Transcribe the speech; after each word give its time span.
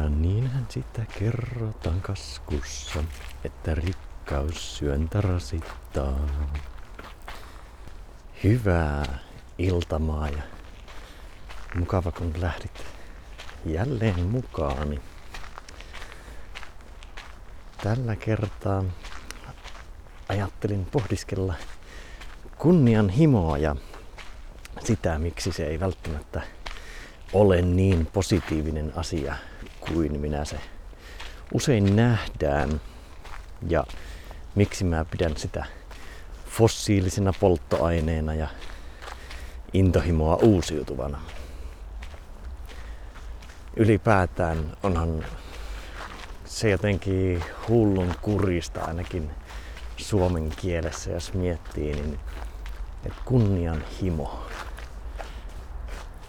Ja 0.00 0.08
niinhän 0.08 0.66
sitä 0.68 1.06
kerrotaan 1.18 2.00
kaskussa, 2.00 3.04
että 3.44 3.74
rikkaus 3.74 4.76
syöntä 4.76 5.20
rasittaa. 5.20 6.18
Hyvää 8.44 9.18
iltamaa 9.58 10.28
ja 10.28 10.42
mukava 11.74 12.12
kun 12.12 12.32
lähdit 12.36 12.84
jälleen 13.64 14.20
mukaani. 14.20 15.00
Tällä 17.82 18.16
kertaa 18.16 18.84
ajattelin 20.28 20.84
pohdiskella 20.84 21.54
kunnianhimoa 22.58 23.58
ja 23.58 23.76
sitä, 24.84 25.18
miksi 25.18 25.52
se 25.52 25.66
ei 25.66 25.80
välttämättä 25.80 26.42
ole 27.32 27.62
niin 27.62 28.06
positiivinen 28.06 28.92
asia 28.96 29.36
kuin 29.94 30.20
minä 30.20 30.44
se 30.44 30.56
usein 31.52 31.96
nähdään. 31.96 32.80
Ja 33.68 33.84
miksi 34.54 34.84
mä 34.84 35.04
pidän 35.04 35.36
sitä 35.36 35.64
fossiilisena 36.46 37.32
polttoaineena 37.40 38.34
ja 38.34 38.48
intohimoa 39.72 40.36
uusiutuvana. 40.36 41.20
Ylipäätään 43.76 44.76
onhan 44.82 45.24
se 46.44 46.70
jotenkin 46.70 47.44
hullun 47.68 48.14
kurista 48.22 48.80
ainakin 48.80 49.30
suomen 49.96 50.50
kielessä, 50.56 51.10
jos 51.10 51.34
miettii, 51.34 51.94
niin 51.94 52.18
että 53.04 53.18
kunnianhimo 53.24 54.46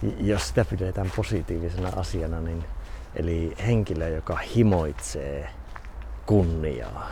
jos 0.01 0.47
sitä 0.47 0.65
pidetään 0.65 1.11
positiivisena 1.15 1.89
asiana, 1.95 2.41
niin 2.41 2.63
eli 3.17 3.53
henkilö, 3.67 4.07
joka 4.07 4.35
himoitsee 4.37 5.49
kunniaa. 6.25 7.11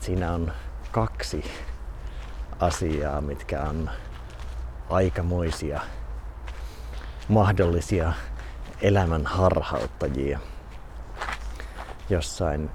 Siinä 0.00 0.32
on 0.32 0.52
kaksi 0.92 1.44
asiaa, 2.60 3.20
mitkä 3.20 3.62
on 3.62 3.90
aikamoisia 4.90 5.80
mahdollisia 7.28 8.12
elämän 8.82 9.26
harhauttajia. 9.26 10.38
Jossain 12.10 12.70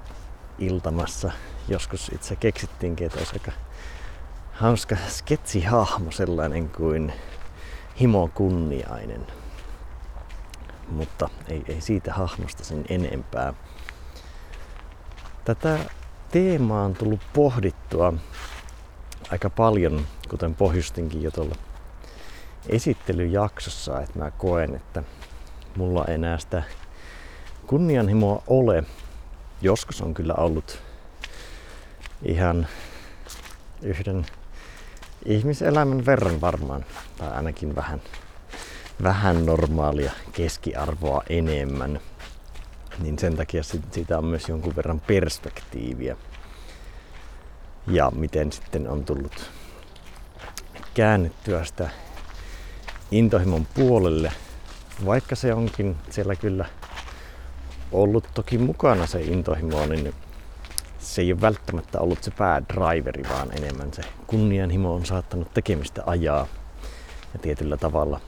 iltamassa 0.58 1.30
joskus 1.68 2.10
itse 2.14 2.36
keksittiinkin, 2.36 3.06
että 3.06 3.18
olisi 3.18 3.32
aika 3.34 3.52
hauska 4.52 4.96
sketsihahmo 5.08 6.10
sellainen 6.10 6.68
kuin 6.68 7.12
himo 8.00 8.30
kunniainen. 8.34 9.39
Mutta 10.90 11.28
ei, 11.48 11.62
ei 11.68 11.80
siitä 11.80 12.14
hahmosta 12.14 12.64
sen 12.64 12.84
enempää. 12.88 13.54
Tätä 15.44 15.78
teemaa 16.30 16.84
on 16.84 16.94
tullut 16.94 17.20
pohdittua 17.32 18.12
aika 19.30 19.50
paljon, 19.50 20.06
kuten 20.28 20.54
pohjustinkin 20.54 21.22
jo 21.22 21.30
tuolla 21.30 21.54
esittelyjaksossa, 22.68 24.00
että 24.00 24.18
mä 24.18 24.30
koen, 24.30 24.74
että 24.74 25.02
mulla 25.76 26.04
ei 26.08 26.14
enää 26.14 26.38
sitä 26.38 26.62
kunnianhimoa 27.66 28.42
ole. 28.46 28.84
Joskus 29.62 30.02
on 30.02 30.14
kyllä 30.14 30.34
ollut 30.34 30.82
ihan 32.22 32.66
yhden 33.82 34.26
ihmiselämän 35.24 36.06
verran 36.06 36.40
varmaan, 36.40 36.84
tai 37.18 37.30
ainakin 37.30 37.76
vähän, 37.76 38.02
vähän 39.02 39.46
normaalia 39.46 40.12
keskiarvoa 40.32 41.22
enemmän. 41.28 42.00
Niin 42.98 43.18
sen 43.18 43.36
takia 43.36 43.62
siitä 43.92 44.18
on 44.18 44.24
myös 44.24 44.48
jonkun 44.48 44.76
verran 44.76 45.00
perspektiiviä. 45.00 46.16
Ja 47.86 48.10
miten 48.14 48.52
sitten 48.52 48.88
on 48.88 49.04
tullut 49.04 49.50
käännettyä 50.94 51.64
sitä 51.64 51.90
intohimon 53.10 53.66
puolelle, 53.74 54.32
vaikka 55.06 55.36
se 55.36 55.54
onkin 55.54 55.96
siellä 56.10 56.36
kyllä 56.36 56.64
ollut 57.92 58.28
toki 58.34 58.58
mukana 58.58 59.06
se 59.06 59.20
intohimo, 59.20 59.86
niin 59.86 60.14
se 60.98 61.22
ei 61.22 61.32
ole 61.32 61.40
välttämättä 61.40 62.00
ollut 62.00 62.22
se 62.22 62.30
päädriveri, 62.30 63.22
vaan 63.28 63.58
enemmän 63.58 63.92
se 63.92 64.02
kunnianhimo 64.26 64.94
on 64.94 65.06
saattanut 65.06 65.54
tekemistä 65.54 66.02
ajaa. 66.06 66.46
Ja 67.32 67.38
tietyllä 67.38 67.76
tavalla 67.76 68.20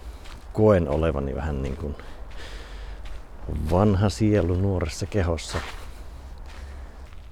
koen 0.53 0.89
olevani 0.89 1.35
vähän 1.35 1.63
niin 1.63 1.77
kuin 1.77 1.97
vanha 3.71 4.09
sielu 4.09 4.55
nuoressa 4.55 5.07
kehossa. 5.07 5.59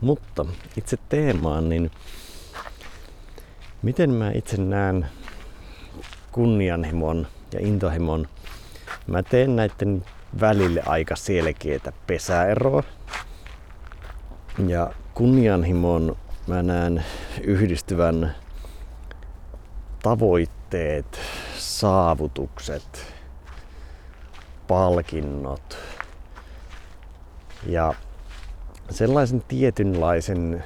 Mutta 0.01 0.47
itse 0.77 0.99
teemaan, 1.09 1.69
niin 1.69 1.91
miten 3.83 4.11
mä 4.11 4.31
itse 4.31 4.57
näen 4.57 5.07
kunnianhimon 6.33 7.27
ja 7.53 7.61
intohimon. 7.61 8.29
Mä 9.07 9.23
teen 9.23 9.57
näiden 9.57 10.05
välille 10.41 10.83
aika 10.87 11.17
selkeitä 11.17 11.93
pesäeroa. 12.07 12.83
Ja 14.67 14.93
kunnianhimon 15.15 16.17
mä 16.47 16.63
näen 16.63 17.05
yhdistyvän 17.43 18.35
tavoitteet, 20.03 21.21
saavutukset, 21.81 23.15
palkinnot 24.69 25.79
ja 27.67 27.95
sellaisen 28.91 29.43
tietynlaisen 29.49 30.65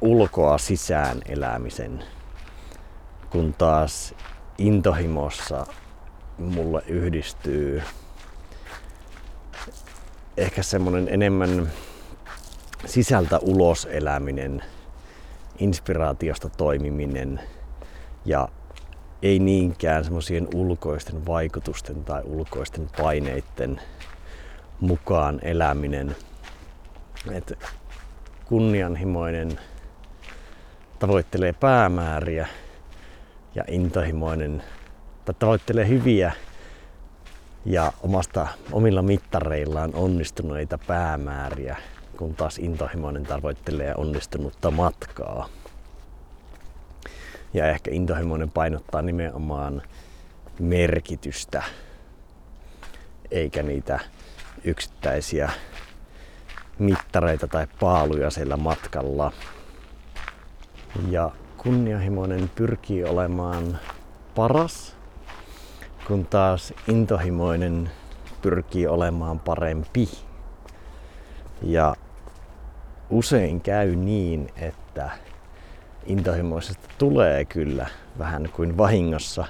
ulkoa 0.00 0.58
sisään 0.58 1.20
elämisen, 1.28 2.04
kun 3.30 3.54
taas 3.54 4.14
intohimossa 4.58 5.66
mulle 6.38 6.82
yhdistyy 6.86 7.82
ehkä 10.36 10.62
semmonen 10.62 11.08
enemmän 11.08 11.72
sisältä 12.86 13.38
ulos 13.38 13.88
eläminen, 13.90 14.62
inspiraatiosta 15.58 16.48
toimiminen 16.48 17.40
ja 18.24 18.48
ei 19.22 19.38
niinkään 19.38 20.04
semmoisien 20.04 20.48
ulkoisten 20.54 21.26
vaikutusten 21.26 22.04
tai 22.04 22.22
ulkoisten 22.24 22.88
paineiden 22.96 23.80
mukaan 24.80 25.38
eläminen. 25.42 26.16
Et 27.32 27.58
kunnianhimoinen 28.44 29.58
tavoittelee 30.98 31.52
päämääriä 31.52 32.46
ja 33.54 33.64
intohimoinen 33.68 34.62
tai 35.24 35.34
tavoittelee 35.38 35.88
hyviä 35.88 36.32
ja 37.64 37.92
omasta, 38.02 38.46
omilla 38.72 39.02
mittareillaan 39.02 39.94
onnistuneita 39.94 40.78
päämääriä 40.86 41.76
kun 42.18 42.34
taas 42.34 42.58
intohimoinen 42.58 43.22
tavoittelee 43.22 43.94
onnistunutta 43.96 44.70
matkaa. 44.70 45.48
Ja 47.54 47.66
ehkä 47.66 47.90
intohimoinen 47.90 48.50
painottaa 48.50 49.02
nimenomaan 49.02 49.82
merkitystä, 50.58 51.62
eikä 53.30 53.62
niitä 53.62 54.00
yksittäisiä 54.64 55.50
mittareita 56.78 57.48
tai 57.48 57.66
paaluja 57.80 58.30
siellä 58.30 58.56
matkalla. 58.56 59.32
Ja 61.10 61.30
kunnianhimoinen 61.56 62.50
pyrkii 62.54 63.04
olemaan 63.04 63.78
paras, 64.34 64.96
kun 66.06 66.26
taas 66.26 66.74
intohimoinen 66.88 67.90
pyrkii 68.42 68.86
olemaan 68.86 69.40
parempi. 69.40 70.08
Ja 71.62 71.96
usein 73.10 73.60
käy 73.60 73.96
niin, 73.96 74.52
että 74.56 75.10
intohimoisesta 76.08 76.88
tulee 76.98 77.44
kyllä 77.44 77.86
vähän 78.18 78.48
kuin 78.52 78.76
vahingossa 78.76 79.44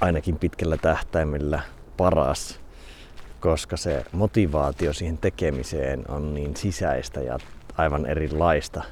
ainakin 0.00 0.38
pitkällä 0.38 0.76
tähtäimellä 0.76 1.60
paras, 1.96 2.60
koska 3.40 3.76
se 3.76 4.04
motivaatio 4.12 4.92
siihen 4.92 5.18
tekemiseen 5.18 6.10
on 6.10 6.34
niin 6.34 6.56
sisäistä 6.56 7.20
ja 7.20 7.38
aivan 7.76 8.06
erilaista. 8.06 8.82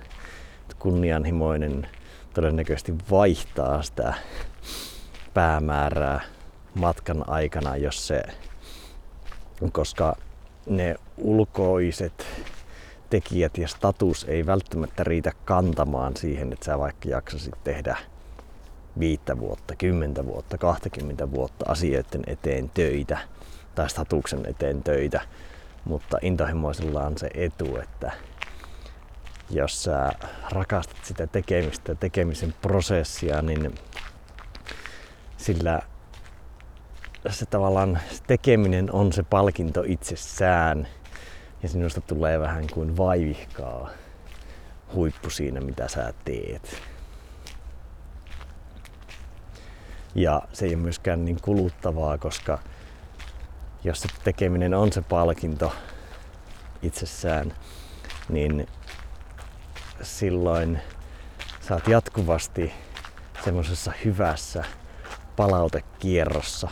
Kunnianhimoinen 0.79 1.89
todennäköisesti 2.35 2.95
vaihtaa 3.11 3.83
sitä 3.83 4.15
päämäärää 5.35 6.21
matkan 6.75 7.29
aikana, 7.29 7.77
jos 7.77 8.07
se, 8.07 8.23
koska 9.73 10.17
ne 10.67 10.97
ulkoiset 11.19 12.27
tekijät 13.11 13.59
ja 13.59 13.69
status 13.69 14.25
ei 14.29 14.47
välttämättä 14.47 15.05
riitä 15.05 15.33
kantamaan 15.45 16.17
siihen, 16.17 16.53
että 16.53 16.65
sä 16.65 16.79
vaikka 16.79 17.09
jaksasit 17.09 17.55
tehdä 17.65 17.97
viittä 18.99 19.39
vuotta, 19.39 19.77
kymmentä 19.77 20.27
vuotta, 20.27 20.59
20 20.59 21.31
vuotta 21.31 21.65
asioiden 21.69 22.23
eteen 22.27 22.71
töitä 22.75 23.19
tai 23.75 23.91
statuksen 23.91 24.47
eteen 24.47 24.83
töitä, 24.83 25.21
mutta 25.85 26.19
intohimoisella 26.23 27.03
on 27.07 27.19
se 27.19 27.31
etu, 27.35 27.77
että 27.77 28.13
jos 29.51 29.85
sä 29.85 30.11
rakastat 30.51 31.05
sitä 31.05 31.27
tekemistä 31.27 31.93
ja 31.93 31.97
tekemisen 31.97 32.55
prosessia, 32.63 33.43
niin 33.43 33.75
sillä 35.37 35.83
se 37.31 37.47
tavallaan 37.47 37.99
se 38.11 38.23
tekeminen 38.27 38.93
on 38.93 39.13
se 39.13 39.23
palkinto 39.23 39.83
itsessään 39.87 40.89
ja 41.67 41.71
sinusta 41.71 42.01
tulee 42.01 42.41
vähän 42.41 42.65
kuin 42.73 42.97
vaivihkaa 42.97 43.91
huippu 44.95 45.31
siinä, 45.31 45.61
mitä 45.61 45.89
sä 45.89 46.13
teet. 46.25 46.83
Ja 50.15 50.43
se 50.53 50.65
ei 50.67 50.75
ole 50.75 50.83
myöskään 50.83 51.25
niin 51.25 51.39
kuluttavaa, 51.43 52.19
koska 52.19 52.59
jos 53.85 54.01
se 54.01 54.09
tekeminen 54.25 54.75
on 54.75 54.93
se 54.93 55.03
palkinto 55.03 55.73
itsessään, 56.83 57.53
niin 58.29 58.67
silloin 60.03 60.81
sä 61.61 61.75
oot 61.75 61.89
jatkuvasti 61.89 62.73
semmoisessa 63.45 63.93
hyvässä 64.05 64.65
palautekierrossa 65.37 66.69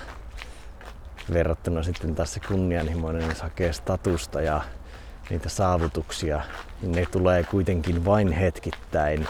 verrattuna 1.32 1.82
sitten 1.82 2.14
tässä 2.14 2.41
kunnianhimoinen, 2.49 3.29
jos 3.29 3.43
hakee 3.43 3.73
statusta 3.73 4.41
ja 4.41 4.61
niitä 5.31 5.49
saavutuksia, 5.49 6.43
niin 6.82 6.93
ne 6.93 7.06
tulee 7.06 7.44
kuitenkin 7.44 8.05
vain 8.05 8.32
hetkittäin. 8.32 9.26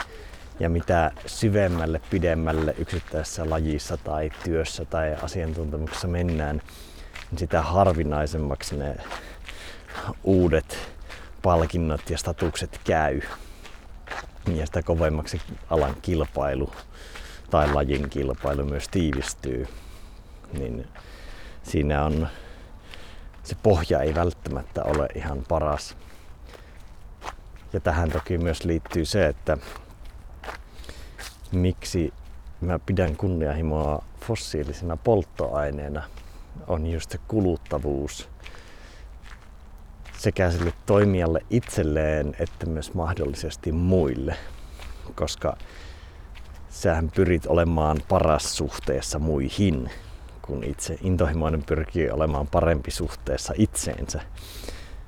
Ja 0.61 0.70
mitä 0.70 1.11
syvemmälle, 1.26 2.00
pidemmälle 2.11 2.75
yksittäisessä 2.79 3.50
lajissa 3.50 3.96
tai 3.96 4.31
työssä 4.44 4.85
tai 4.85 5.17
asiantuntemuksessa 5.23 6.08
mennään, 6.08 6.62
niin 7.31 7.38
sitä 7.38 7.62
harvinaisemmaksi 7.62 8.76
ne 8.76 8.96
uudet 10.25 10.79
palkinnot 11.43 12.11
ja 12.11 12.19
statukset 12.19 12.81
käy. 12.85 13.20
Ja 14.55 14.67
sitä 14.67 14.82
kovemmaksi 14.82 15.40
alan 15.70 15.97
kilpailu 16.02 16.73
tai 17.50 17.73
lajin 17.73 18.11
kilpailu 18.11 18.64
myös 18.64 18.88
tiivistyy. 18.88 19.69
Niin 20.52 20.88
siinä 21.62 22.05
on 22.05 22.29
se 23.44 23.56
pohja 23.62 24.00
ei 24.00 24.14
välttämättä 24.14 24.82
ole 24.85 25.08
ihan 25.14 25.43
paras. 25.49 25.96
Ja 27.73 27.81
tähän 27.81 28.11
toki 28.11 28.38
myös 28.38 28.64
liittyy 28.64 29.05
se, 29.05 29.26
että 29.26 29.56
miksi 31.52 32.12
mä 32.61 32.79
pidän 32.79 33.17
kunnianhimoa 33.17 34.05
fossiilisena 34.20 34.96
polttoaineena 34.96 36.02
on 36.67 36.87
just 36.87 37.11
se 37.11 37.19
kuluttavuus 37.29 38.29
sekä 40.19 40.50
sille 40.50 40.73
toimijalle 40.87 41.40
itselleen 41.50 42.37
että 42.38 42.67
myös 42.67 42.94
mahdollisesti 42.94 43.73
muille. 43.73 44.37
Koska 45.14 45.56
sähän 46.70 47.11
pyrit 47.14 47.47
olemaan 47.47 48.02
paras 48.08 48.56
suhteessa 48.56 49.19
muihin 49.19 49.90
kun 50.46 50.64
itse 50.64 50.99
intohimoinen 51.02 51.62
pyrkii 51.62 52.11
olemaan 52.11 52.46
parempi 52.46 52.91
suhteessa 52.91 53.55
itseensä 53.56 54.20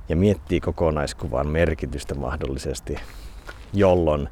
ja 0.09 0.15
miettii 0.15 0.59
kokonaiskuvan 0.59 1.47
merkitystä 1.47 2.15
mahdollisesti, 2.15 2.95
jolloin 3.73 4.29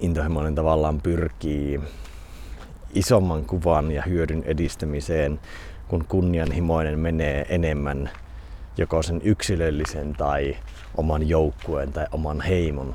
intohimoinen 0.00 0.54
tavallaan 0.54 1.00
pyrkii 1.00 1.80
isomman 2.94 3.44
kuvan 3.44 3.92
ja 3.92 4.02
hyödyn 4.02 4.42
edistämiseen, 4.46 5.40
kun 5.88 6.04
kunnianhimoinen 6.08 6.98
menee 6.98 7.46
enemmän 7.48 8.10
joko 8.76 9.02
sen 9.02 9.20
yksilöllisen 9.24 10.12
tai 10.12 10.56
oman 10.96 11.28
joukkueen 11.28 11.92
tai 11.92 12.06
oman 12.12 12.40
heimon 12.40 12.94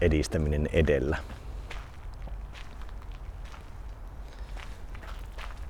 edistäminen 0.00 0.68
edellä. 0.72 1.16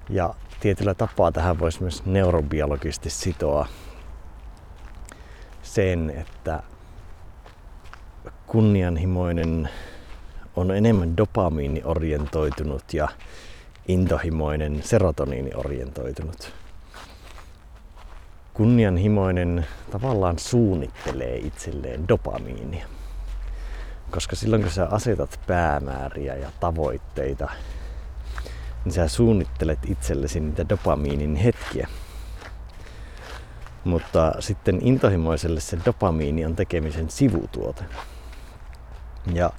Ja 0.08 0.34
tietyllä 0.60 0.94
tapaa 0.94 1.32
tähän 1.32 1.58
voisi 1.58 1.82
myös 1.82 2.06
neurobiologisesti 2.06 3.10
sitoa 3.10 3.66
sen, 5.62 6.10
että 6.10 6.62
kunnianhimoinen 8.46 9.68
on 10.56 10.70
enemmän 10.70 11.16
dopamiiniorientoitunut 11.16 12.94
ja 12.94 13.08
intohimoinen 13.88 14.82
serotoniiniorientoitunut. 14.82 16.52
Kunnianhimoinen 18.54 19.66
tavallaan 19.90 20.38
suunnittelee 20.38 21.36
itselleen 21.36 22.08
dopamiinia. 22.08 22.86
Koska 24.10 24.36
silloin 24.36 24.62
kun 24.62 24.70
sä 24.70 24.86
asetat 24.90 25.40
päämääriä 25.46 26.34
ja 26.34 26.50
tavoitteita, 26.60 27.50
niin 28.84 28.92
sä 28.92 29.08
suunnittelet 29.08 29.78
itsellesi 29.86 30.40
niitä 30.40 30.68
dopamiinin 30.68 31.36
hetkiä. 31.36 31.88
Mutta 33.84 34.32
sitten 34.40 34.78
intohimoiselle 34.82 35.60
se 35.60 35.78
dopamiini 35.84 36.44
on 36.44 36.56
tekemisen 36.56 37.10
sivutuote. 37.10 37.84
Ja 39.32 39.50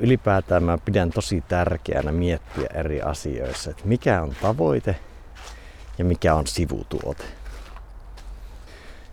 ylipäätään 0.00 0.62
mä 0.62 0.78
pidän 0.78 1.10
tosi 1.10 1.44
tärkeänä 1.48 2.12
miettiä 2.12 2.66
eri 2.74 3.02
asioissa, 3.02 3.70
että 3.70 3.82
mikä 3.84 4.22
on 4.22 4.36
tavoite 4.42 4.96
ja 5.98 6.04
mikä 6.04 6.34
on 6.34 6.46
sivutuote. 6.46 7.24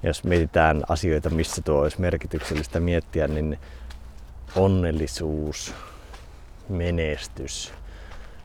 Jos 0.04 0.24
mietitään 0.24 0.84
asioita, 0.90 1.30
missä 1.30 1.62
tuo 1.62 1.81
olisi 1.81 2.02
merkityksellistä 2.02 2.80
miettiä, 2.80 3.28
niin 3.28 3.60
onnellisuus, 4.56 5.74
menestys, 6.69 7.74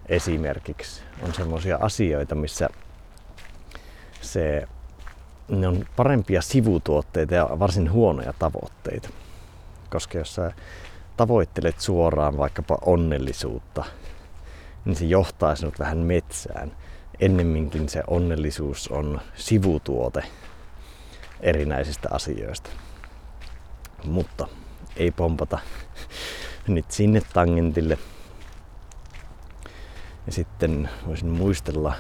esimerkiksi 0.09 1.03
on 1.23 1.35
semmoisia 1.35 1.79
asioita, 1.81 2.35
missä 2.35 2.69
se, 4.21 4.69
ne 5.49 5.69
on 5.69 5.87
parempia 5.97 6.43
sivutuotteita 6.43 7.35
ja 7.35 7.49
varsin 7.59 7.93
huonoja 7.93 8.33
tavoitteita. 8.39 9.09
Koska 9.91 10.19
jos 10.19 10.35
sä 10.35 10.53
tavoittelet 11.17 11.81
suoraan 11.81 12.37
vaikkapa 12.37 12.79
onnellisuutta, 12.87 13.85
niin 14.85 14.97
se 14.97 15.05
johtaa 15.05 15.57
sinut 15.57 15.79
vähän 15.79 15.99
metsään. 15.99 16.73
Ennemminkin 17.21 17.89
se 17.89 18.03
onnellisuus 18.07 18.89
on 18.89 19.21
sivutuote 19.35 20.25
erinäisistä 21.41 22.09
asioista. 22.13 22.71
Mutta 24.05 24.49
ei 24.97 25.11
pompata 25.11 25.59
nyt 26.67 26.91
sinne 26.91 27.23
tangentille, 27.33 27.99
ja 30.27 30.33
sitten 30.33 30.89
voisin 31.07 31.29
muistella, 31.29 31.95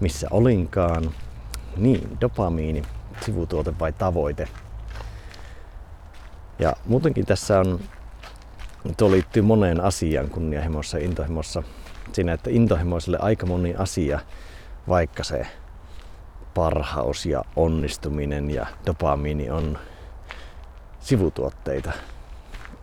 missä 0.00 0.26
olinkaan. 0.30 1.14
Niin, 1.76 2.20
dopamiini, 2.20 2.82
sivutuote 3.24 3.78
vai 3.78 3.92
tavoite. 3.92 4.48
Ja 6.58 6.72
muutenkin 6.86 7.26
tässä 7.26 7.60
on, 7.60 7.80
tuo 8.96 9.10
liittyy 9.10 9.42
moneen 9.42 9.80
asiaan 9.80 10.30
kunnianhimossa 10.30 10.98
ja 10.98 11.04
intohimossa. 11.04 11.62
Siinä, 12.12 12.32
että 12.32 12.50
intohimoiselle 12.50 13.18
aika 13.20 13.46
moni 13.46 13.74
asia, 13.74 14.20
vaikka 14.88 15.24
se 15.24 15.46
parhaus 16.54 17.26
ja 17.26 17.44
onnistuminen 17.56 18.50
ja 18.50 18.66
dopamiini 18.86 19.50
on 19.50 19.78
sivutuotteita, 21.00 21.92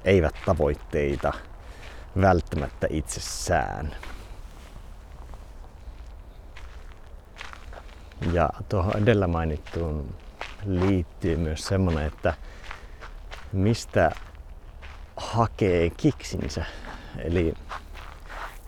eivät 0.05 0.35
tavoitteita– 0.45 1.33
välttämättä 2.21 2.87
itsessään. 2.89 3.95
Ja 8.33 8.49
tuohon 8.69 8.97
edellä 8.97 9.27
mainittuun 9.27 10.15
liittyy 10.65 11.37
myös 11.37 11.61
semmonen, 11.61 12.05
että 12.05 12.33
mistä 13.51 14.11
hakee 15.17 15.89
kiksinsä. 15.89 16.65
Eli 17.17 17.53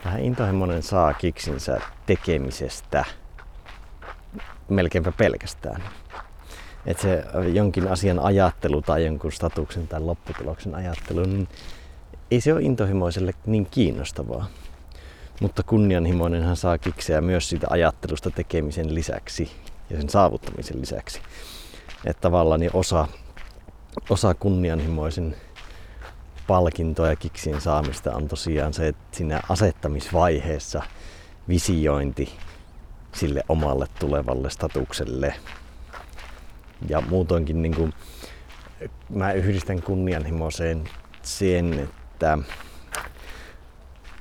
vähän 0.06 0.22
intohimoinen 0.22 0.84
saa 0.84 1.14
kiksinsä 1.14 1.82
tekemisestä 2.06 3.06
melkeinpä 4.70 5.12
pelkästään. 5.12 5.84
Että 6.86 7.02
se 7.02 7.24
jonkin 7.54 7.88
asian 7.88 8.20
ajattelu 8.20 8.82
tai 8.82 9.06
jonkun 9.06 9.32
statuksen 9.32 9.88
tai 9.88 10.00
lopputuloksen 10.00 10.76
ajattelu, 10.76 11.24
niin 11.24 11.48
ei 12.32 12.42
se 12.42 12.54
ole 12.54 12.62
intohimoiselle 12.62 13.34
niin 13.46 13.68
kiinnostavaa. 13.72 14.48
Mutta 15.42 15.64
kunnianhimoinenhan 15.64 16.58
saa 16.58 16.78
kikseä 16.78 17.22
myös 17.22 17.50
siitä 17.50 17.68
ajattelusta 17.70 18.32
tekemisen 18.32 18.96
lisäksi 18.96 19.52
ja 19.90 19.98
sen 19.98 20.10
saavuttamisen 20.10 20.82
lisäksi. 20.82 21.22
Että 22.06 22.22
tavallaan 22.22 22.60
niin 22.60 22.72
osa, 22.74 23.08
osa 24.10 24.34
kunnianhimoisen 24.34 25.36
palkintoa 26.48 27.08
ja 27.08 27.16
kiksin 27.16 27.62
saamista 27.62 28.16
on 28.16 28.28
tosiaan 28.28 28.74
se, 28.74 28.88
että 28.88 29.18
siinä 29.18 29.42
asettamisvaiheessa 29.50 30.82
visiointi 31.48 32.34
sille 33.16 33.44
omalle 33.50 33.88
tulevalle 34.00 34.50
statukselle. 34.50 35.34
Ja 36.90 37.02
muutoinkin 37.02 37.62
niin 37.62 37.76
kuin, 37.76 37.94
mä 39.10 39.32
yhdistän 39.32 39.82
kunnianhimoiseen 39.82 40.90
sen, 41.22 41.90
että, 42.22 42.38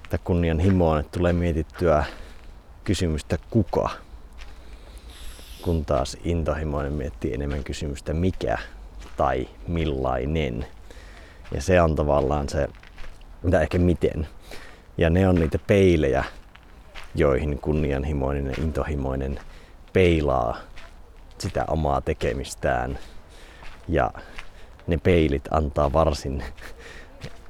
että 0.04 0.18
kunnianhimoon 0.18 1.00
että 1.00 1.18
tulee 1.18 1.32
mietittyä 1.32 2.04
kysymystä 2.84 3.38
kuka, 3.50 3.90
kun 5.62 5.84
taas 5.84 6.16
intohimoinen 6.24 6.92
miettii 6.92 7.34
enemmän 7.34 7.64
kysymystä 7.64 8.14
mikä 8.14 8.58
tai 9.16 9.48
millainen. 9.66 10.66
Ja 11.54 11.62
se 11.62 11.82
on 11.82 11.94
tavallaan 11.94 12.48
se, 12.48 12.68
mitä 13.42 13.60
ehkä 13.60 13.78
miten. 13.78 14.28
Ja 14.98 15.10
ne 15.10 15.28
on 15.28 15.34
niitä 15.34 15.58
peilejä, 15.66 16.24
joihin 17.14 17.58
kunnianhimoinen 17.58 18.46
ja 18.46 18.54
intohimoinen 18.64 19.40
peilaa 19.92 20.56
sitä 21.38 21.64
omaa 21.68 22.00
tekemistään. 22.00 22.98
Ja 23.88 24.10
ne 24.86 24.96
peilit 24.96 25.44
antaa 25.50 25.92
varsin 25.92 26.42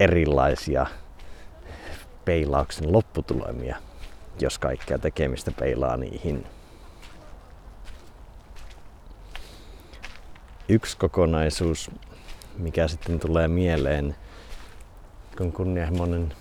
erilaisia 0.01 0.87
peilauksen 2.25 2.93
lopputulemia, 2.93 3.77
jos 4.41 4.59
kaikkea 4.59 4.99
tekemistä 4.99 5.53
peilaa 5.53 5.97
niihin. 5.97 6.47
Yksi 10.69 10.97
kokonaisuus, 10.97 11.91
mikä 12.59 12.89
sitten 12.89 13.21
tulee 13.21 13.49
mieleen, 13.49 14.17
kun 15.39 15.53
kunnianhimoinen 15.53 16.35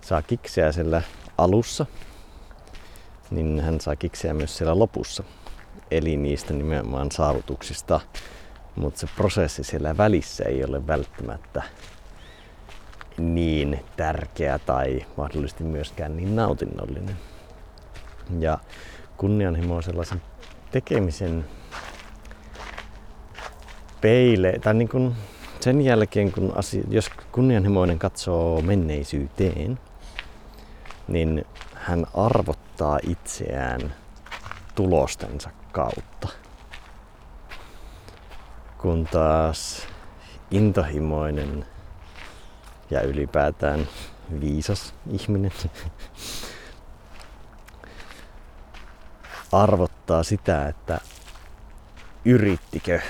saa 0.00 0.22
kikseä 0.22 0.72
siellä 0.72 1.02
alussa, 1.38 1.86
niin 3.30 3.60
hän 3.60 3.80
saa 3.80 3.96
kikseä 3.96 4.34
myös 4.34 4.58
siellä 4.58 4.78
lopussa. 4.78 5.24
Eli 5.90 6.16
niistä 6.16 6.52
nimenomaan 6.52 7.12
saavutuksista. 7.12 8.00
Mutta 8.76 9.00
se 9.00 9.08
prosessi 9.16 9.64
siellä 9.64 9.96
välissä 9.96 10.44
ei 10.44 10.64
ole 10.64 10.86
välttämättä 10.86 11.62
niin 13.18 13.84
tärkeä 13.96 14.58
tai 14.58 15.06
mahdollisesti 15.16 15.64
myöskään 15.64 16.16
niin 16.16 16.36
nautinnollinen. 16.36 17.16
Ja 18.38 18.58
kunnianhimo 19.16 19.82
sellaisen 19.82 20.22
tekemisen 20.70 21.44
peile, 24.00 24.58
tai 24.62 24.74
niin 24.74 24.88
kuin 24.88 25.14
sen 25.60 25.82
jälkeen, 25.82 26.32
kun 26.32 26.52
asia, 26.56 26.82
jos 26.88 27.10
kunnianhimoinen 27.32 27.98
katsoo 27.98 28.60
menneisyyteen, 28.62 29.78
niin 31.08 31.44
hän 31.74 32.06
arvottaa 32.14 32.98
itseään 33.08 33.94
tulostensa 34.74 35.50
kautta. 35.72 36.28
Kun 38.78 39.04
taas 39.04 39.86
intohimoinen 40.50 41.66
ja 42.92 43.02
ylipäätään 43.02 43.88
viisas 44.40 44.94
ihminen 45.10 45.52
arvottaa 49.52 50.22
sitä, 50.22 50.68
että 50.68 51.00
yrittikö 52.24 53.00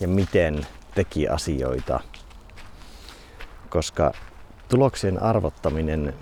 ja 0.00 0.08
miten 0.08 0.66
teki 0.94 1.28
asioita. 1.28 2.00
Koska 3.68 4.12
tuloksien 4.68 5.22
arvottaminen 5.22 6.14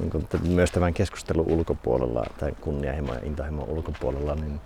niin 0.00 0.10
kuin 0.10 0.28
myös 0.42 0.70
tämän 0.70 0.94
keskustelun 0.94 1.46
ulkopuolella, 1.48 2.24
tai 2.38 2.52
kunnianhimo 2.60 3.14
ja 3.14 3.20
intohimo 3.22 3.64
ulkopuolella, 3.64 4.34
niin 4.34 4.60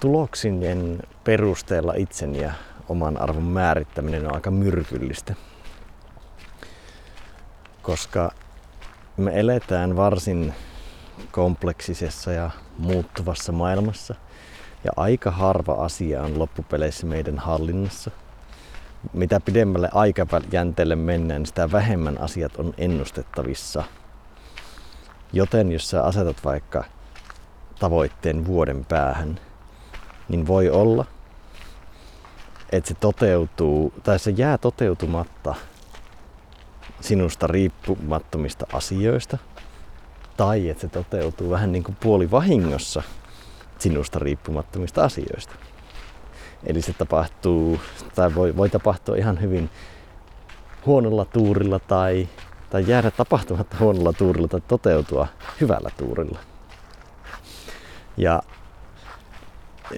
tuloksien 0.00 1.02
perusteella 1.24 1.92
itsen 1.96 2.36
ja 2.36 2.52
oman 2.88 3.20
arvon 3.20 3.42
määrittäminen 3.42 4.26
on 4.26 4.34
aika 4.34 4.50
myrkyllistä. 4.50 5.34
Koska 7.86 8.30
me 9.16 9.40
eletään 9.40 9.96
varsin 9.96 10.54
kompleksisessa 11.32 12.32
ja 12.32 12.50
muuttuvassa 12.78 13.52
maailmassa– 13.52 14.14
ja 14.86 14.92
aika 14.96 15.30
harva 15.30 15.72
asia 15.72 16.22
on 16.22 16.38
loppupeleissä 16.38 17.06
meidän 17.06 17.38
hallinnassa. 17.38 18.10
Mitä 19.12 19.40
pidemmälle 19.40 19.88
aikajänteelle 19.92 20.96
mennään, 20.96 21.46
sitä 21.46 21.72
vähemmän 21.72 22.20
asiat 22.20 22.56
on 22.56 22.74
ennustettavissa. 22.78 23.84
Joten 25.32 25.72
jos 25.72 25.90
sä 25.90 26.02
asetat 26.02 26.44
vaikka 26.44 26.84
tavoitteen 27.78 28.46
vuoden 28.46 28.84
päähän, 28.84 29.40
niin 30.28 30.46
voi 30.46 30.70
olla, 30.70 31.04
että 32.72 32.88
se 32.88 32.94
toteutuu, 32.94 33.92
tai 34.02 34.18
se 34.18 34.30
jää 34.30 34.58
toteutumatta 34.58 35.54
sinusta 37.00 37.46
riippumattomista 37.46 38.66
asioista, 38.72 39.38
tai 40.36 40.68
että 40.68 40.80
se 40.80 40.88
toteutuu 40.88 41.50
vähän 41.50 41.72
niin 41.72 41.84
kuin 41.84 41.96
puoli 42.00 42.30
vahingossa 42.30 43.02
sinusta 43.78 44.18
riippumattomista 44.18 45.04
asioista. 45.04 45.54
Eli 46.66 46.82
se 46.82 46.92
tapahtuu, 46.92 47.80
tai 48.14 48.34
voi, 48.34 48.56
voi 48.56 48.70
tapahtua 48.70 49.16
ihan 49.16 49.40
hyvin 49.40 49.70
huonolla 50.86 51.24
tuurilla 51.24 51.78
tai, 51.78 52.28
tai 52.70 52.84
jäädä 52.86 53.10
tapahtumatta 53.10 53.76
huonolla 53.80 54.12
tuurilla 54.12 54.48
tai 54.48 54.60
toteutua 54.68 55.26
hyvällä 55.60 55.90
tuurilla. 55.96 56.38
Ja 58.16 58.42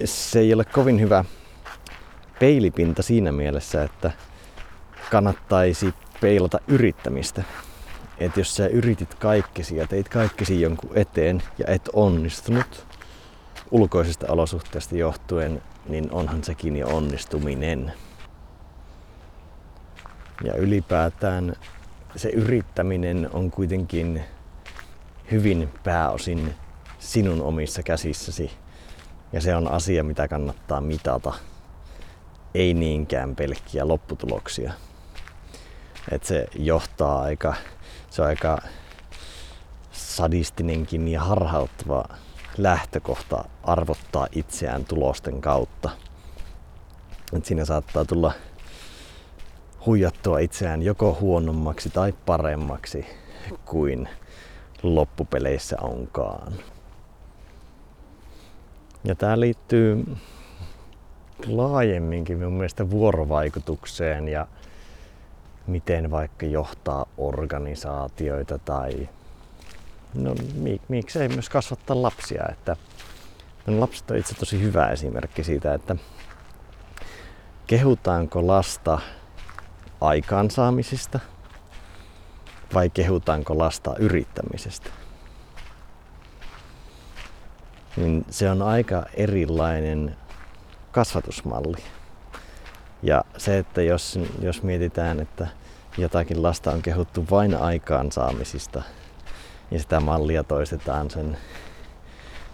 se 0.05 0.39
ei 0.39 0.53
ole 0.53 0.65
kovin 0.65 0.99
hyvä 0.99 1.25
peilipinta 2.39 3.03
siinä 3.03 3.31
mielessä, 3.31 3.83
että 3.83 4.11
kannattaisi 5.11 5.93
peilata 6.21 6.59
yrittämistä. 6.67 7.43
Että 8.17 8.39
jos 8.39 8.55
sä 8.55 8.67
yritit 8.67 9.15
kaikkesi 9.15 9.75
ja 9.75 9.87
teit 9.87 10.09
kaikkesi 10.09 10.61
jonkun 10.61 10.97
eteen 10.97 11.43
ja 11.57 11.65
et 11.67 11.89
onnistunut, 11.93 12.87
ulkoisista 13.71 14.27
olosuhteista 14.29 14.95
johtuen, 14.97 15.61
niin 15.89 16.11
onhan 16.11 16.43
sekin 16.43 16.75
jo 16.75 16.87
onnistuminen. 16.87 17.93
Ja 20.43 20.55
ylipäätään 20.55 21.55
se 22.15 22.29
yrittäminen 22.29 23.29
on 23.33 23.51
kuitenkin 23.51 24.23
hyvin 25.31 25.69
pääosin 25.83 26.55
sinun 26.99 27.41
omissa 27.41 27.83
käsissäsi. 27.83 28.51
Ja 29.33 29.41
se 29.41 29.55
on 29.55 29.67
asia, 29.67 30.03
mitä 30.03 30.27
kannattaa 30.27 30.81
mitata. 30.81 31.33
Ei 32.53 32.73
niinkään 32.73 33.35
pelkkiä 33.35 33.87
lopputuloksia. 33.87 34.73
Et 36.11 36.23
se 36.23 36.47
johtaa 36.55 37.21
aika, 37.21 37.53
se 38.09 38.21
on 38.21 38.27
aika 38.27 38.57
sadistinenkin 39.91 41.07
ja 41.07 41.23
harhauttava 41.23 42.05
lähtökohta 42.57 43.45
arvottaa 43.63 44.27
itseään 44.31 44.85
tulosten 44.85 45.41
kautta. 45.41 45.89
Et 47.33 47.45
siinä 47.45 47.65
saattaa 47.65 48.05
tulla 48.05 48.33
huijattua 49.85 50.39
itseään 50.39 50.81
joko 50.81 51.17
huonommaksi 51.21 51.89
tai 51.89 52.13
paremmaksi 52.25 53.05
kuin 53.65 54.09
loppupeleissä 54.83 55.77
onkaan. 55.81 56.53
Ja 59.03 59.15
tämä 59.15 59.39
liittyy 59.39 60.05
laajemminkin 61.47 62.37
minun 62.37 62.53
mielestä 62.53 62.89
vuorovaikutukseen 62.89 64.27
ja 64.27 64.47
miten 65.69 66.11
vaikka 66.11 66.45
johtaa 66.45 67.05
organisaatioita 67.17 68.57
tai 68.57 69.09
no 70.13 70.35
mik, 70.55 70.81
miksei 70.87 71.27
myös 71.27 71.49
kasvattaa 71.49 72.01
lapsia. 72.01 72.43
Että 72.51 72.75
no, 73.65 73.79
lapset 73.79 74.11
on 74.11 74.17
itse 74.17 74.35
tosi 74.35 74.61
hyvä 74.61 74.87
esimerkki 74.87 75.43
siitä, 75.43 75.73
että 75.73 75.95
kehutaanko 77.67 78.47
lasta 78.47 78.99
aikaansaamisista 80.01 81.19
vai 82.73 82.89
kehutaanko 82.89 83.57
lasta 83.57 83.95
yrittämisestä. 83.99 84.89
Niin 87.97 88.25
se 88.29 88.49
on 88.49 88.61
aika 88.61 89.05
erilainen 89.13 90.17
kasvatusmalli. 90.91 91.83
Ja 93.03 93.23
se, 93.37 93.57
että 93.57 93.81
jos, 93.81 94.19
jos 94.41 94.63
mietitään, 94.63 95.19
että 95.19 95.47
jotakin 96.01 96.43
lasta 96.43 96.71
on 96.71 96.81
kehuttu 96.81 97.25
vain 97.31 97.55
aikaansaamisista, 97.55 98.81
ja 99.71 99.79
sitä 99.79 99.99
mallia 99.99 100.43
toistetaan 100.43 101.09
sen 101.09 101.37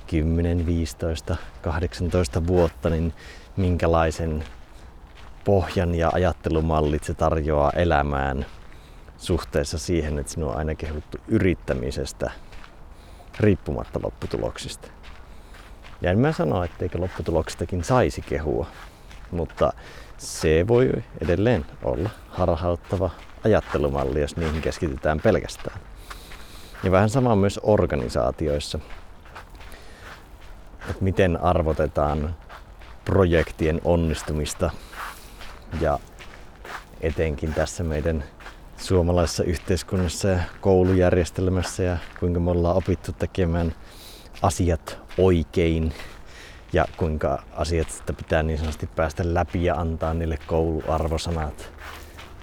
10, 0.08 0.66
15, 0.66 1.36
18 1.62 2.48
vuotta, 2.48 2.90
niin 2.90 3.14
minkälaisen 3.58 4.44
pohjan 5.44 5.96
ja 5.96 6.10
ajattelumallit 6.14 7.04
se 7.04 7.14
tarjoaa 7.14 7.72
elämään 7.72 8.46
suhteessa 9.18 9.78
siihen, 9.78 10.20
että 10.20 10.32
sinua 10.32 10.52
on 10.52 10.58
aina 10.58 10.76
kehuttu 10.76 11.18
yrittämisestä 11.28 12.32
riippumatta 13.40 14.00
lopputuloksista. 14.04 14.88
Ja 16.02 16.12
en 16.12 16.20
mä 16.20 16.32
sano, 16.32 16.64
etteikö 16.64 17.00
lopputuloksistakin 17.00 17.84
saisi 17.84 18.22
kehua, 18.22 18.66
mutta 19.32 19.74
se 20.18 20.66
voi 20.68 20.92
edelleen 21.22 21.66
olla 21.84 22.10
harhauttava 22.30 23.10
ajattelumalli, 23.46 24.22
jos 24.22 24.38
niihin 24.38 24.62
keskitytään 24.62 25.20
pelkästään. 25.20 25.80
Ja 26.84 26.92
vähän 26.92 27.10
sama 27.10 27.36
myös 27.36 27.60
organisaatioissa. 27.64 28.80
Että 30.90 31.04
miten 31.04 31.42
arvotetaan 31.42 32.36
projektien 33.06 33.82
onnistumista 33.84 34.72
ja 35.82 36.00
etenkin 37.02 37.54
tässä 37.54 37.84
meidän 37.84 38.24
suomalaisessa 38.78 39.44
yhteiskunnassa 39.44 40.28
ja 40.28 40.40
koulujärjestelmässä 40.62 41.84
ja 41.84 41.98
kuinka 42.20 42.40
me 42.40 42.52
ollaan 42.52 42.78
opittu 42.78 43.12
tekemään 43.12 43.76
asiat 44.42 45.00
oikein 45.18 45.94
ja 46.74 46.86
kuinka 46.98 47.44
asiat 47.54 47.88
pitää 48.18 48.44
niin 48.44 48.58
sanotusti 48.58 48.88
päästä 48.88 49.34
läpi 49.34 49.64
ja 49.64 49.76
antaa 49.76 50.14
niille 50.14 50.38
kouluarvosanat, 50.48 51.72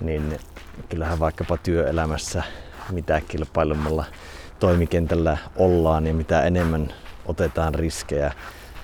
niin 0.00 0.38
kyllähän 0.88 1.18
vaikkapa 1.18 1.56
työelämässä 1.56 2.42
mitä 2.90 3.20
kilpailumalla 3.20 4.04
toimikentällä 4.60 5.38
ollaan 5.56 6.06
ja 6.06 6.14
mitä 6.14 6.42
enemmän 6.42 6.92
otetaan 7.26 7.74
riskejä, 7.74 8.32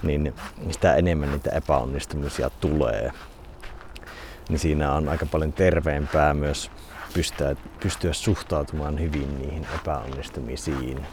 niin 0.02 0.34
sitä 0.70 0.94
enemmän 0.94 1.30
niitä 1.30 1.50
epäonnistumisia 1.50 2.50
tulee. 2.50 3.12
Niin 4.48 4.58
siinä 4.58 4.92
on 4.92 5.08
aika 5.08 5.26
paljon 5.26 5.52
terveempää 5.52 6.34
myös 6.34 6.70
pystyä, 7.14 7.56
pystyä 7.80 8.12
suhtautumaan 8.12 9.00
hyvin 9.00 9.38
niihin 9.38 9.66
epäonnistumisiin, 9.74 11.06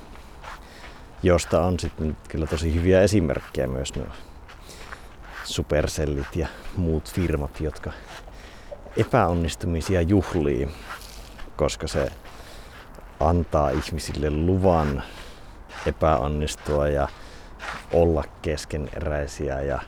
josta 1.23 1.61
on 1.61 1.79
sitten 1.79 2.17
kyllä 2.29 2.45
tosi 2.47 2.75
hyviä 2.75 3.01
esimerkkejä 3.01 3.67
myös 3.67 3.95
nuo 3.95 4.07
supersellit 5.43 6.35
ja 6.35 6.47
muut 6.77 7.13
firmat, 7.13 7.61
jotka 7.61 7.91
epäonnistumisia 8.97 10.01
juhlii, 10.01 10.69
koska 11.55 11.87
se 11.87 12.11
antaa 13.19 13.69
ihmisille 13.69 14.29
luvan 14.29 15.03
epäonnistua 15.85 16.87
ja 16.87 17.07
olla 17.93 18.23
keskeneräisiä 18.41 19.61
ja 19.61 19.79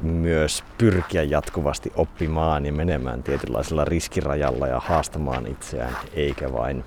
myös 0.00 0.64
pyrkiä 0.78 1.22
jatkuvasti 1.22 1.92
oppimaan 1.96 2.66
ja 2.66 2.72
menemään 2.72 3.22
tietynlaisella 3.22 3.84
riskirajalla 3.84 4.66
ja 4.66 4.80
haastamaan 4.80 5.46
itseään, 5.46 5.96
eikä 6.12 6.52
vain 6.52 6.84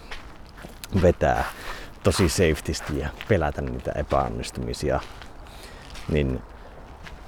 vetää 1.02 1.44
tosi 2.04 2.30
safetysti 2.30 3.00
ja 3.00 3.10
pelätä 3.28 3.62
niitä 3.62 3.92
epäonnistumisia. 3.92 5.00
Niin 6.10 6.42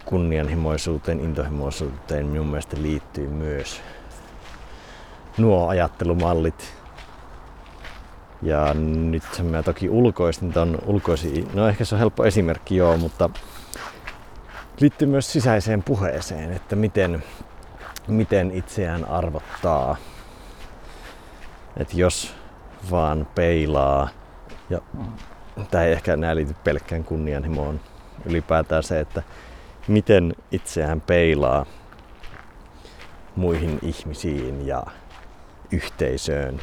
kunnianhimoisuuteen, 0.06 1.20
intohimoisuuteen 1.20 2.26
minun 2.26 2.48
mielestä 2.48 2.78
liittyy 2.82 3.28
myös 3.28 3.82
nuo 5.38 5.68
ajattelumallit. 5.68 6.74
Ja 8.42 8.74
nyt 8.74 9.24
mä 9.44 9.64
toki 9.64 9.90
ulkoistin 9.90 10.54
ton 10.54 10.78
ulkoisi, 10.86 11.48
no 11.54 11.68
ehkä 11.68 11.86
se 11.86 11.96
on 11.96 12.00
helppo 12.00 12.26
esimerkki 12.26 12.76
joo, 12.76 12.98
mutta 12.98 13.30
liittyy 14.80 15.08
myös 15.08 15.32
sisäiseen 15.32 15.84
puheeseen, 15.84 16.54
että 16.54 16.76
miten, 16.76 17.24
miten 18.08 18.52
itseään 18.52 19.06
arvottaa. 19.06 19.96
Että 21.78 21.98
jos 21.98 22.36
vaan 22.92 23.28
peilaa, 23.36 24.10
ja 24.70 24.80
tämä 25.72 25.84
ei 25.84 25.92
ehkä 25.92 26.14
enää 26.14 26.36
liity 26.36 26.56
pelkkään 26.64 27.04
kunnianhimoon, 27.04 27.80
ylipäätään 28.26 28.84
se, 28.84 29.00
että 29.00 29.24
miten 29.88 30.36
itseään 30.52 31.02
peilaa 31.02 31.66
muihin 33.36 33.80
ihmisiin 33.82 34.68
ja 34.68 34.84
yhteisöön, 35.72 36.62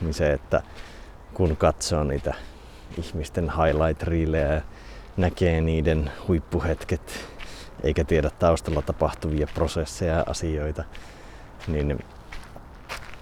niin 0.00 0.14
se, 0.14 0.32
että 0.32 0.62
kun 1.34 1.56
katsoo 1.56 2.04
niitä 2.04 2.34
ihmisten 2.98 3.44
highlight-riilejä 3.50 4.62
näkee 5.16 5.60
niiden 5.60 6.10
huippuhetket 6.28 7.26
eikä 7.82 8.04
tiedä 8.04 8.30
taustalla 8.30 8.82
tapahtuvia 8.82 9.46
prosesseja 9.54 10.14
ja 10.14 10.24
asioita, 10.26 10.84
niin 11.66 11.98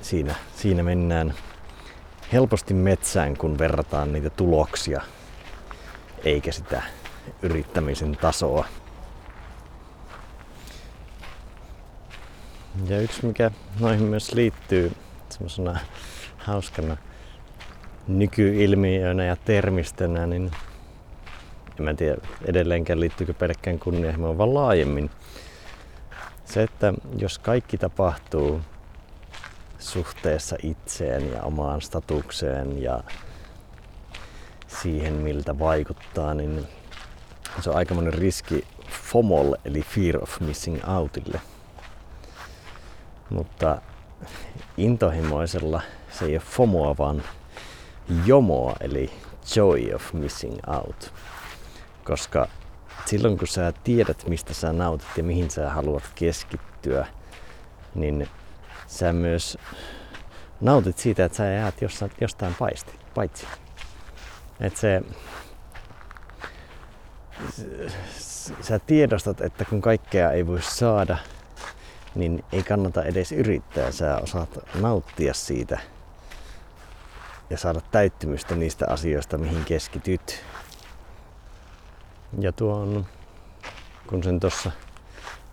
siinä, 0.00 0.34
siinä 0.56 0.82
mennään 0.82 1.34
helposti 2.32 2.74
metsään, 2.74 3.36
kun 3.36 3.58
verrataan 3.58 4.12
niitä 4.12 4.30
tuloksia 4.30 5.00
eikä 6.24 6.52
sitä 6.52 6.82
yrittämisen 7.42 8.16
tasoa. 8.16 8.64
Ja 12.86 13.00
yksi 13.00 13.26
mikä 13.26 13.50
noihin 13.80 14.02
myös 14.02 14.32
liittyy 14.32 14.92
semmoisena 15.28 15.78
hauskana 16.38 16.96
nykyilmiönä 18.08 19.24
ja 19.24 19.36
termistönä, 19.36 20.26
niin 20.26 20.50
en 21.78 21.84
mä 21.84 21.94
tiedä 21.94 22.16
edelleenkään 22.44 23.00
liittyykö 23.00 23.34
pelkkään 23.34 23.78
kunnianhimoon, 23.78 24.38
vaan 24.38 24.54
laajemmin. 24.54 25.10
Se, 26.44 26.62
että 26.62 26.94
jos 27.18 27.38
kaikki 27.38 27.78
tapahtuu 27.78 28.60
suhteessa 29.78 30.56
itseen 30.62 31.32
ja 31.32 31.42
omaan 31.42 31.80
statukseen 31.80 32.82
ja 32.82 33.00
siihen, 34.66 35.12
miltä 35.12 35.58
vaikuttaa, 35.58 36.34
niin 36.34 36.66
se 37.60 37.70
on 37.70 37.76
aikamoinen 37.76 38.14
riski 38.14 38.64
FOMOlle, 38.90 39.58
eli 39.64 39.82
Fear 39.82 40.22
of 40.22 40.40
Missing 40.40 40.88
Outille. 40.88 41.40
Mutta 43.30 43.80
intohimoisella 44.76 45.82
se 46.10 46.24
ei 46.24 46.32
ole 46.32 46.40
FOMOa, 46.40 46.96
vaan 46.98 47.22
JOMOa, 48.26 48.76
eli 48.80 49.10
Joy 49.56 49.94
of 49.94 50.12
Missing 50.12 50.58
Out 50.66 51.12
koska 52.08 52.48
silloin 53.06 53.38
kun 53.38 53.48
sä 53.48 53.72
tiedät, 53.84 54.28
mistä 54.28 54.54
sä 54.54 54.72
nautit 54.72 55.08
ja 55.16 55.22
mihin 55.22 55.50
sä 55.50 55.70
haluat 55.70 56.02
keskittyä, 56.14 57.06
niin 57.94 58.28
sä 58.86 59.12
myös 59.12 59.58
nautit 60.60 60.98
siitä, 60.98 61.24
että 61.24 61.36
sä 61.36 61.44
jäät 61.44 61.74
jostain 62.20 62.54
paisti, 62.58 62.92
paitsi. 63.14 63.46
Että 64.60 64.80
se, 64.80 65.02
sä 68.60 68.78
tiedostat, 68.78 69.40
että 69.40 69.64
kun 69.64 69.80
kaikkea 69.80 70.32
ei 70.32 70.46
voi 70.46 70.62
saada, 70.62 71.18
niin 72.18 72.44
ei 72.52 72.62
kannata 72.62 73.02
edes 73.02 73.32
yrittää. 73.32 73.92
Sä 73.92 74.18
osaat 74.22 74.58
nauttia 74.80 75.34
siitä 75.34 75.78
ja 77.50 77.58
saada 77.58 77.80
täyttymystä 77.90 78.54
niistä 78.54 78.86
asioista, 78.88 79.38
mihin 79.38 79.64
keskityt. 79.64 80.44
Ja 82.38 82.52
tuo 82.52 82.74
on, 82.74 83.06
kun 84.06 84.22
sen 84.22 84.40
tuossa 84.40 84.70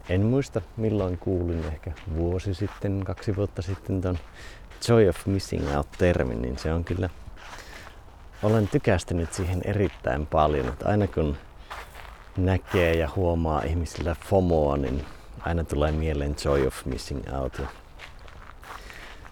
en 0.09 0.21
muista 0.21 0.61
milloin 0.77 1.17
kuulin, 1.17 1.65
ehkä 1.65 1.91
vuosi 2.15 2.53
sitten, 2.53 3.01
kaksi 3.05 3.35
vuotta 3.35 3.61
sitten 3.61 4.01
ton 4.01 4.17
Joy 4.87 5.09
of 5.09 5.25
Missing 5.25 5.75
Out-termin, 5.77 6.41
niin 6.41 6.57
se 6.57 6.73
on 6.73 6.83
kyllä, 6.83 7.09
olen 8.43 8.67
tykästynyt 8.67 9.33
siihen 9.33 9.61
erittäin 9.65 10.25
paljon. 10.25 10.67
Että 10.67 10.89
aina 10.89 11.07
kun 11.07 11.37
näkee 12.37 12.93
ja 12.93 13.09
huomaa 13.15 13.61
ihmisillä 13.61 14.15
FOMOa, 14.25 14.77
niin 14.77 15.05
aina 15.45 15.63
tulee 15.63 15.91
mieleen 15.91 16.35
Joy 16.45 16.67
of 16.67 16.85
Missing 16.85 17.23
Out. 17.41 17.59
Ja 17.59 17.67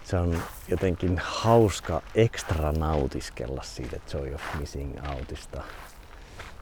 se 0.04 0.16
on 0.16 0.42
jotenkin 0.68 1.18
hauska 1.24 2.02
ekstra 2.14 2.72
nautiskella 2.72 3.62
siitä 3.62 3.96
Joy 4.14 4.34
of 4.34 4.42
Missing 4.58 4.98
Outista 5.14 5.62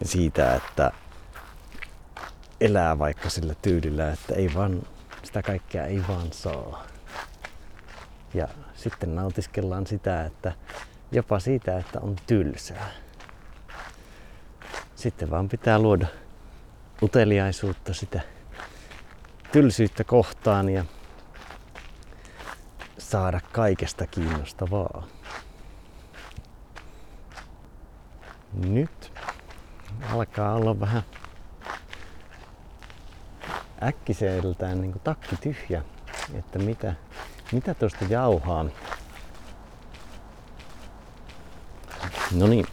siitä, 0.03 0.55
että 0.55 0.93
elää 2.61 2.99
vaikka 2.99 3.31
sillä 3.31 3.55
tyylillä, 3.63 4.13
että 4.13 4.35
ei 4.35 4.51
vaan, 4.55 4.83
sitä 5.23 5.43
kaikkea 5.43 5.87
ei 5.87 6.03
vaan 6.09 6.33
saa. 6.33 6.87
Ja 8.35 8.49
sitten 8.75 9.15
nautiskellaan 9.15 9.87
sitä, 9.87 10.25
että 10.25 10.53
jopa 11.13 11.41
siitä, 11.41 11.79
että 11.79 12.01
on 12.01 12.17
tylsää. 12.27 12.91
Sitten 14.95 15.31
vaan 15.31 15.49
pitää 15.49 15.79
luoda 15.79 16.07
uteliaisuutta 17.03 17.95
sitä 17.95 18.21
tylsyyttä 19.53 20.05
kohtaan 20.05 20.69
ja 20.69 20.85
saada 22.99 23.41
kaikesta 23.53 24.07
kiinnostavaa. 24.07 25.07
Nyt 28.53 29.13
alkaa 30.13 30.55
olla 30.55 30.81
vähän 30.81 31.03
äkkiseltään 33.83 34.81
niin 34.81 34.93
kuin 34.93 35.03
takki 35.03 35.37
tyhjä, 35.37 35.83
että 36.35 36.59
mitä, 36.59 36.95
mitä 37.53 37.75
tuosta 37.75 38.05
jauhaa. 38.09 38.65
No 42.33 42.47
niin, 42.47 42.67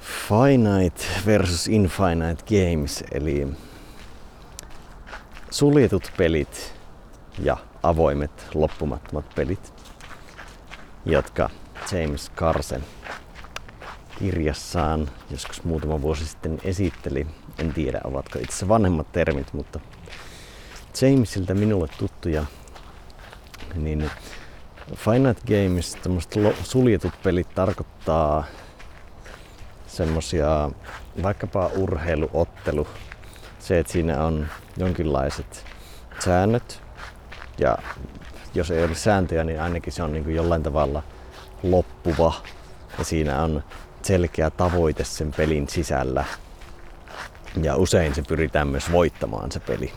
Finite 0.00 1.04
versus 1.26 1.68
Infinite 1.68 2.44
Games, 2.44 3.04
eli 3.12 3.48
suljetut 5.54 6.12
pelit 6.16 6.74
ja 7.38 7.56
avoimet 7.82 8.46
loppumattomat 8.54 9.34
pelit, 9.34 9.74
jotka 11.04 11.50
James 11.92 12.30
Carsen 12.36 12.84
kirjassaan 14.18 15.10
joskus 15.30 15.64
muutama 15.64 16.02
vuosi 16.02 16.26
sitten 16.26 16.58
esitteli. 16.64 17.26
En 17.58 17.72
tiedä, 17.72 18.00
ovatko 18.04 18.38
itse 18.38 18.68
vanhemmat 18.68 19.12
termit, 19.12 19.52
mutta 19.52 19.80
Jamesilta 21.00 21.54
minulle 21.54 21.88
tuttuja, 21.98 22.44
niin 23.74 24.10
Finite 24.94 25.40
Games, 25.46 25.98
suljetut 26.62 27.12
pelit 27.22 27.54
tarkoittaa 27.54 28.44
semmosia 29.86 30.70
vaikkapa 31.22 31.70
urheiluottelu, 31.76 32.86
se, 33.58 33.78
että 33.78 33.92
siinä 33.92 34.24
on 34.24 34.46
jonkinlaiset 34.76 35.64
säännöt 36.24 36.82
ja 37.58 37.78
jos 38.54 38.70
ei 38.70 38.84
ole 38.84 38.94
sääntöjä, 38.94 39.44
niin 39.44 39.60
ainakin 39.60 39.92
se 39.92 40.02
on 40.02 40.12
niin 40.12 40.24
kuin 40.24 40.36
jollain 40.36 40.62
tavalla 40.62 41.02
loppuva 41.62 42.34
ja 42.98 43.04
siinä 43.04 43.42
on 43.42 43.64
selkeä 44.02 44.50
tavoite 44.50 45.04
sen 45.04 45.32
pelin 45.32 45.68
sisällä. 45.68 46.24
Ja 47.62 47.76
usein 47.76 48.14
se 48.14 48.22
pyritään 48.22 48.68
myös 48.68 48.92
voittamaan 48.92 49.52
se 49.52 49.60
peli. 49.60 49.92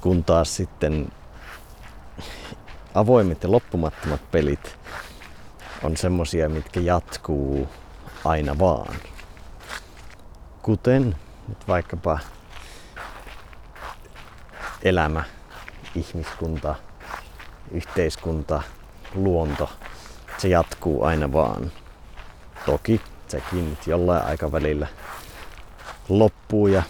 Kun 0.00 0.24
taas 0.24 0.56
sitten 0.56 1.12
avoimet 2.94 3.42
ja 3.42 3.50
loppumattomat 3.50 4.30
pelit 4.30 4.78
on 5.82 5.96
semmosia, 5.96 6.48
mitkä 6.48 6.80
jatkuu 6.80 7.68
aina 8.24 8.58
vaan. 8.58 8.94
Kuten 10.62 11.16
nyt 11.48 11.68
vaikkapa 11.68 12.18
elämä, 14.82 15.24
ihmiskunta, 15.94 16.74
yhteiskunta, 17.70 18.62
luonto, 19.14 19.70
se 20.38 20.48
jatkuu 20.48 21.04
aina 21.04 21.32
vaan. 21.32 21.72
Toki 22.66 23.00
sekin 23.28 23.70
nyt 23.70 23.86
jollain 23.86 24.24
aikavälillä 24.24 24.86
loppuu 26.08 26.66
ja 26.66 26.82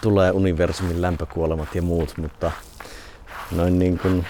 tulee 0.00 0.30
universumin 0.30 1.02
lämpökuolemat 1.02 1.74
ja 1.74 1.82
muut, 1.82 2.16
mutta 2.16 2.52
noin 3.50 3.78
niin 3.78 3.98
kuin 3.98 4.26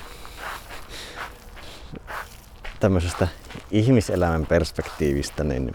tämmöisestä 2.80 3.28
ihmiselämän 3.70 4.46
perspektiivistä, 4.46 5.44
niin 5.44 5.72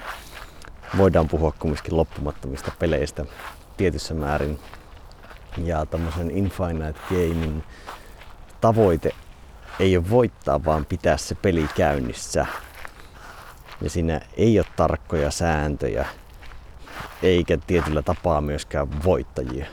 voidaan 0.97 1.27
puhua 1.27 1.53
kumminkin 1.59 1.97
loppumattomista 1.97 2.71
peleistä 2.79 3.25
tietyssä 3.77 4.13
määrin. 4.13 4.59
Ja 5.57 5.85
tämmöisen 5.85 6.31
Infinite 6.31 6.99
Gamein 7.09 7.63
tavoite 8.61 9.11
ei 9.79 9.97
ole 9.97 10.09
voittaa, 10.09 10.65
vaan 10.65 10.85
pitää 10.85 11.17
se 11.17 11.35
peli 11.35 11.69
käynnissä. 11.75 12.45
Ja 13.81 13.89
siinä 13.89 14.21
ei 14.37 14.59
ole 14.59 14.65
tarkkoja 14.75 15.31
sääntöjä, 15.31 16.05
eikä 17.23 17.57
tietyllä 17.67 18.01
tapaa 18.01 18.41
myöskään 18.41 19.03
voittajia. 19.03 19.65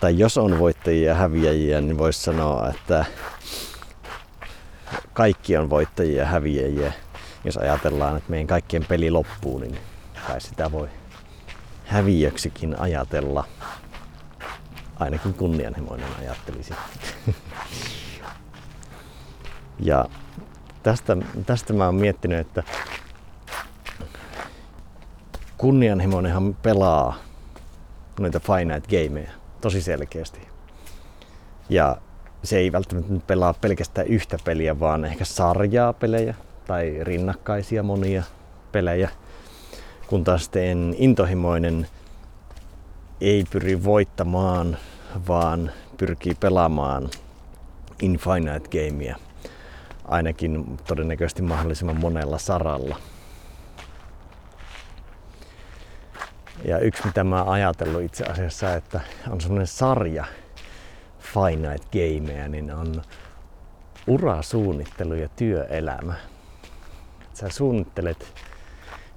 Tai 0.00 0.18
jos 0.18 0.38
on 0.38 0.58
voittajia 0.58 1.08
ja 1.08 1.14
häviäjiä, 1.14 1.80
niin 1.80 1.98
voisi 1.98 2.22
sanoa, 2.22 2.68
että 2.68 3.04
kaikki 5.12 5.56
on 5.56 5.70
voittajia 5.70 6.22
ja 6.22 6.26
häviäjiä. 6.26 6.92
Jos 7.44 7.56
ajatellaan, 7.56 8.16
että 8.16 8.30
meidän 8.30 8.46
kaikkien 8.46 8.84
peli 8.88 9.10
loppuu, 9.10 9.58
niin 9.58 9.78
kai 10.26 10.40
sitä 10.40 10.72
voi 10.72 10.88
häviöksikin 11.84 12.80
ajatella. 12.80 13.44
Ainakin 15.00 15.34
kunnianhimoinen 15.34 16.08
ajattelisi. 16.18 16.74
ja 19.80 20.04
tästä, 20.82 21.16
tästä 21.46 21.72
mä 21.72 21.86
oon 21.86 21.94
miettinyt, 21.94 22.38
että 22.38 22.62
kunnianhimoinenhan 25.58 26.54
pelaa 26.54 27.16
noita 28.20 28.40
finite 28.40 29.04
gameja 29.04 29.30
tosi 29.60 29.82
selkeästi. 29.82 30.48
Ja 31.68 31.96
se 32.42 32.58
ei 32.58 32.72
välttämättä 32.72 33.12
pelaa 33.26 33.54
pelkästään 33.54 34.06
yhtä 34.06 34.38
peliä, 34.44 34.80
vaan 34.80 35.04
ehkä 35.04 35.24
sarjaa 35.24 35.92
pelejä 35.92 36.34
tai 36.66 36.98
rinnakkaisia 37.00 37.82
monia 37.82 38.22
pelejä. 38.72 39.10
Kun 40.06 40.24
taas 40.24 40.44
sitten 40.44 40.94
intohimoinen 40.98 41.86
ei 43.24 43.44
pyri 43.50 43.84
voittamaan, 43.84 44.76
vaan 45.28 45.70
pyrkii 45.96 46.34
pelaamaan 46.34 47.10
Infinite 48.02 48.68
Gamea 48.68 49.16
ainakin 50.04 50.78
todennäköisesti 50.86 51.42
mahdollisimman 51.42 52.00
monella 52.00 52.38
saralla. 52.38 52.96
Ja 56.64 56.78
yksi 56.78 57.06
mitä 57.06 57.24
mä 57.24 57.42
oon 57.42 57.52
ajatellut 57.52 58.02
itse 58.02 58.24
asiassa, 58.24 58.74
että 58.74 59.00
on 59.30 59.40
semmoinen 59.40 59.66
sarja, 59.66 60.24
finite 61.18 61.86
gameja, 61.92 62.48
niin 62.48 62.74
on 62.74 63.02
urasuunnittelu 64.06 65.14
ja 65.14 65.28
työelämä. 65.28 66.14
Sä 67.34 67.48
suunnittelet 67.48 68.34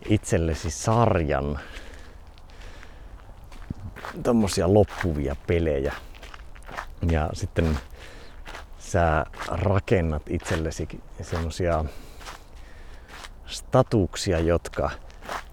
itsellesi 0.10 0.72
sarjan 0.72 1.60
tommosia 4.24 4.74
loppuvia 4.74 5.36
pelejä. 5.48 5.94
Ja 7.12 7.30
sitten 7.34 7.80
sä 8.80 9.26
rakennat 9.48 10.24
itsellesi 10.30 10.88
semmosia 11.22 11.86
statuksia, 13.46 14.40
jotka 14.40 14.92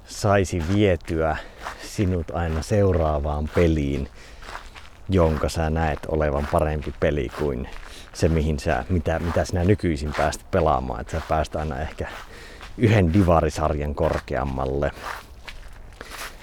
saisi 0.04 0.62
vietyä 0.74 1.37
sinut 1.83 2.30
aina 2.30 2.62
seuraavaan 2.62 3.48
peliin 3.54 4.09
jonka 5.09 5.48
sä 5.48 5.70
näet 5.70 5.98
olevan 6.09 6.48
parempi 6.52 6.94
peli 7.00 7.28
kuin 7.38 7.68
se, 8.12 8.28
mihin 8.28 8.59
sä, 8.59 8.85
mitä, 8.88 9.18
mitä 9.18 9.44
sinä 9.44 9.64
nykyisin 9.64 10.12
pääst 10.16 10.50
pelaamaan. 10.50 11.00
Että 11.00 11.11
sä 11.11 11.22
pääst 11.28 11.57
aina 11.57 11.80
ehkä 11.80 12.09
yhden 12.78 13.12
divarisarjan 13.12 13.94
korkeammalle, 13.94 14.90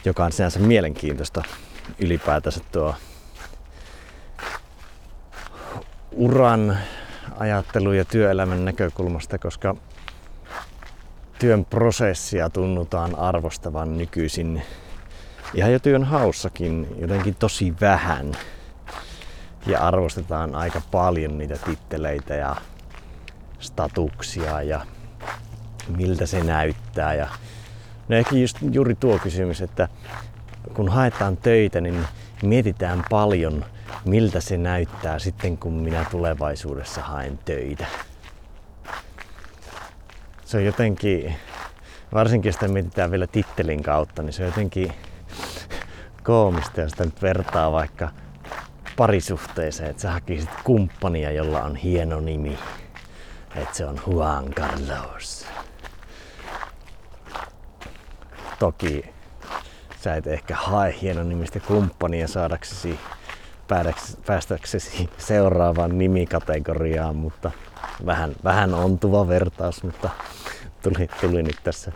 joka 0.05 0.25
on 0.25 0.31
sinänsä 0.31 0.59
mielenkiintoista 0.59 1.43
ylipäätänsä 1.99 2.61
tuo 2.71 2.95
uran 6.11 6.77
ajattelu 7.39 7.93
ja 7.93 8.05
työelämän 8.05 8.65
näkökulmasta, 8.65 9.37
koska 9.37 9.75
työn 11.39 11.65
prosessia 11.65 12.49
tunnutaan 12.49 13.19
arvostavan 13.19 13.97
nykyisin 13.97 14.61
ihan 15.53 15.73
jo 15.73 15.79
työn 15.79 16.03
haussakin 16.03 16.87
jotenkin 16.99 17.35
tosi 17.35 17.73
vähän. 17.81 18.31
Ja 19.65 19.87
arvostetaan 19.87 20.55
aika 20.55 20.81
paljon 20.91 21.37
niitä 21.37 21.57
titteleitä 21.57 22.35
ja 22.35 22.55
statuksia 23.59 24.61
ja 24.61 24.85
miltä 25.97 26.25
se 26.25 26.43
näyttää. 26.43 27.13
Ja 27.13 27.27
no 28.07 28.15
ehkä 28.15 28.35
just 28.35 28.57
juuri 28.71 28.95
tuo 28.95 29.19
kysymys, 29.19 29.61
että 29.61 29.87
kun 30.73 30.89
haetaan 30.89 31.37
töitä, 31.37 31.81
niin 31.81 32.07
mietitään 32.43 33.03
paljon, 33.09 33.65
miltä 34.05 34.39
se 34.39 34.57
näyttää 34.57 35.19
sitten, 35.19 35.57
kun 35.57 35.73
minä 35.73 36.05
tulevaisuudessa 36.11 37.01
haen 37.01 37.39
töitä. 37.45 37.85
Se 40.45 40.57
on 40.57 40.65
jotenkin, 40.65 41.35
varsinkin 42.13 42.53
sitä 42.53 42.67
mietitään 42.67 43.11
vielä 43.11 43.27
tittelin 43.27 43.83
kautta, 43.83 44.23
niin 44.23 44.33
se 44.33 44.43
on 44.43 44.49
jotenkin 44.49 44.93
koomista, 46.23 46.81
jos 46.81 46.91
sitä 46.91 47.05
nyt 47.05 47.21
vertaa 47.21 47.71
vaikka 47.71 48.09
parisuhteeseen, 48.97 49.89
että 49.89 50.01
sä 50.01 50.11
hakisit 50.11 50.49
kumppania, 50.63 51.31
jolla 51.31 51.63
on 51.63 51.75
hieno 51.75 52.19
nimi. 52.19 52.57
Että 53.55 53.77
se 53.77 53.85
on 53.85 54.01
Juan 54.07 54.45
Carlos. 54.45 55.45
Toki 58.59 59.10
sä 60.01 60.15
et 60.15 60.27
ehkä 60.27 60.55
hae 60.55 60.95
hieno 61.01 61.23
nimistä 61.23 61.59
kumppania 61.59 62.27
saadaksesi 62.27 62.99
päästäksesi 64.25 65.09
seuraavaan 65.17 65.97
nimikategoriaan, 65.97 67.15
mutta 67.15 67.51
vähän, 68.05 68.35
vähän 68.43 68.73
ontuva 68.73 69.27
vertaus, 69.27 69.83
mutta 69.83 70.09
tuli, 70.83 71.09
tuli 71.21 71.43
nyt 71.43 71.57
tässä 71.63 71.91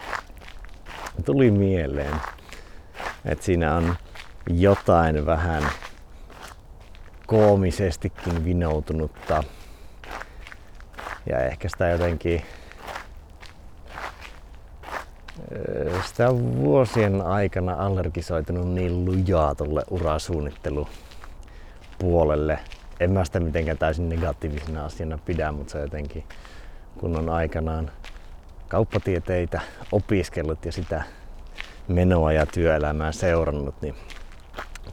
tuli 1.26 1.52
mieleen. 1.52 2.16
että 3.26 3.46
siinä 3.46 3.76
on 3.76 3.96
jotain 4.50 5.26
vähän 5.26 5.64
koomisestikin 7.28 8.46
vinoutunutta 8.46 9.44
ja 11.30 11.40
ehkä 11.40 11.70
sitä 11.70 11.90
jotenkin 11.90 12.42
sitä 16.06 16.30
on 16.30 16.58
vuosien 16.58 17.22
aikana 17.22 17.74
allergisoitunut 17.74 18.74
niin 18.74 19.06
lujaa 19.06 19.56
tuolle 19.56 19.84
urasuunnittelupuolelle. 19.90 22.60
En 23.00 23.12
mä 23.12 23.26
sitä 23.26 23.40
mitenkään 23.40 23.78
täysin 23.78 24.10
negatiivisena 24.10 24.86
asiana 24.86 25.18
pidä, 25.18 25.52
mutta 25.52 25.72
se 25.72 25.80
jotenkin, 25.80 26.24
kun 26.98 27.18
on 27.18 27.30
aikanaan 27.30 27.92
kauppatieteitä 28.68 29.62
opiskellut 29.92 30.66
ja 30.66 30.72
sitä 30.72 31.04
menoa 31.88 32.32
ja 32.32 32.46
työelämää 32.46 33.12
seurannut, 33.12 33.82
niin 33.82 33.96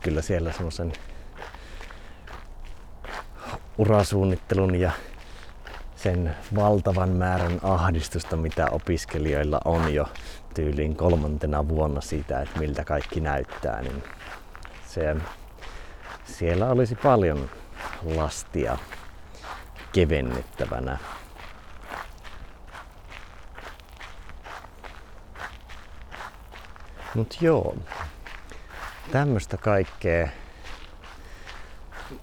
kyllä 0.00 0.22
siellä 0.22 0.52
semmoisen 0.52 0.92
urasuunnittelun 3.78 4.74
ja 4.74 4.90
sen 6.02 6.36
valtavan 6.54 7.08
määrän 7.08 7.60
ahdistusta, 7.62 8.36
mitä 8.36 8.66
opiskelijoilla 8.70 9.60
on 9.64 9.94
jo 9.94 10.08
tyyliin 10.54 10.96
kolmantena 10.96 11.68
vuonna 11.68 12.00
siitä, 12.00 12.40
että 12.40 12.58
miltä 12.58 12.84
kaikki 12.84 13.20
näyttää, 13.20 13.82
niin 13.82 14.02
se, 14.86 15.16
siellä 16.24 16.68
olisi 16.70 16.94
paljon 16.94 17.50
lastia 18.16 18.78
kevennettävänä. 19.92 20.98
Mut 27.14 27.38
joo, 27.40 27.76
tämmöistä 29.12 29.56
kaikkea 29.56 30.28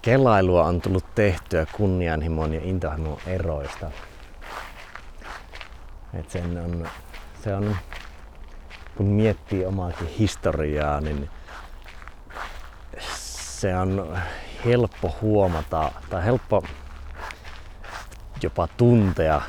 kelailua 0.02 0.66
on 0.66 0.82
tullut 0.82 1.16
tehtyä 1.16 1.66
kunnianhimon 1.72 2.54
ja 2.54 2.62
intohimon 2.64 3.18
eroista. 3.28 3.92
Et 6.14 6.30
sen 6.30 6.58
on, 6.58 6.88
se 7.44 7.56
on, 7.56 7.76
kun 8.98 9.06
miettii 9.06 9.66
omaakin 9.66 10.08
historiaa, 10.08 11.02
niin 11.02 11.30
se 13.00 13.76
on 13.76 14.18
helppo 14.66 15.16
huomata 15.22 15.92
tai 16.10 16.26
helppo 16.26 16.64
jopa 18.44 18.68
tuntea, 18.78 19.42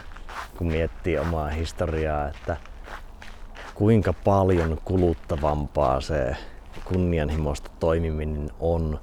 kun 0.58 0.66
miettii 0.66 1.18
omaa 1.18 1.48
historiaa, 1.48 2.28
että 2.28 2.56
kuinka 3.74 4.12
paljon 4.12 4.78
kuluttavampaa 4.84 6.00
se 6.00 6.36
kunnianhimoista 6.84 7.70
toimiminen 7.80 8.50
on 8.60 9.00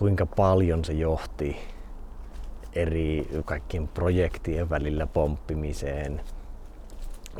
kuinka 0.00 0.26
paljon 0.26 0.84
se 0.84 0.92
johti 0.92 1.56
eri 2.72 3.28
kaikkien 3.44 3.88
projektien 3.88 4.70
välillä 4.70 5.06
pomppimiseen, 5.06 6.20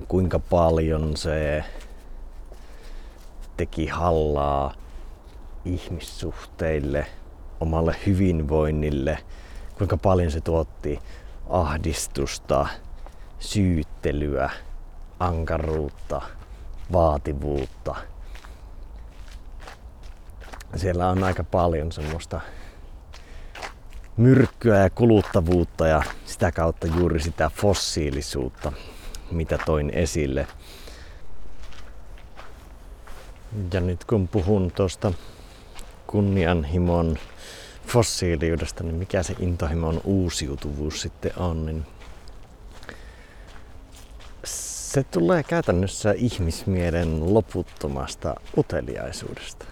kuinka 0.08 0.38
paljon 0.38 1.16
se 1.16 1.64
teki 3.56 3.86
hallaa 3.86 4.74
ihmissuhteille, 5.64 7.06
omalle 7.60 7.96
hyvinvoinnille, 8.06 9.18
kuinka 9.78 9.96
paljon 9.96 10.30
se 10.30 10.40
tuotti 10.40 10.98
ahdistusta, 11.48 12.66
syyttelyä, 13.38 14.50
ankaruutta, 15.20 16.22
vaativuutta– 16.92 17.94
siellä 20.76 21.08
on 21.08 21.24
aika 21.24 21.44
paljon 21.44 21.92
semmoista 21.92 22.40
myrkkyä 24.16 24.78
ja 24.78 24.90
kuluttavuutta 24.90 25.86
ja 25.86 26.02
sitä 26.24 26.52
kautta 26.52 26.86
juuri 26.86 27.20
sitä 27.20 27.50
fossiilisuutta, 27.54 28.72
mitä 29.30 29.58
toin 29.66 29.90
esille. 29.90 30.46
Ja 33.72 33.80
nyt 33.80 34.04
kun 34.04 34.28
puhun 34.28 34.72
tuosta 34.76 35.12
kunnianhimon 36.06 37.16
fossiiliudesta, 37.86 38.84
niin 38.84 38.94
mikä 38.94 39.22
se 39.22 39.34
intohimon 39.38 40.00
uusiutuvuus 40.04 41.02
sitten 41.02 41.32
on, 41.36 41.66
niin 41.66 41.86
se 44.44 45.02
tulee 45.02 45.42
käytännössä 45.42 46.12
ihmismielen 46.16 47.34
loputtomasta 47.34 48.34
uteliaisuudesta. 48.58 49.64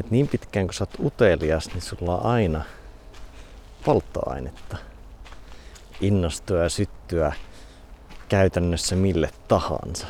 Et 0.00 0.10
niin 0.10 0.28
pitkään 0.28 0.66
kun 0.66 0.74
sä 0.74 0.84
oot 0.84 1.06
utelias, 1.06 1.68
niin 1.68 1.82
sulla 1.82 2.16
on 2.16 2.26
aina 2.26 2.64
polttoainetta 3.84 4.76
innostua 6.00 6.56
ja 6.56 6.68
syttyä 6.68 7.32
käytännössä 8.28 8.96
mille 8.96 9.30
tahansa. 9.48 10.06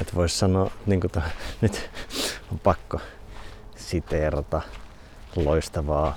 Et 0.00 0.14
vois 0.14 0.38
sanoa, 0.38 0.70
niin 0.86 1.00
kuin 1.00 1.10
nyt 1.60 1.90
on 2.52 2.58
pakko 2.58 3.00
siteerata 3.76 4.62
loistavaa 5.36 6.16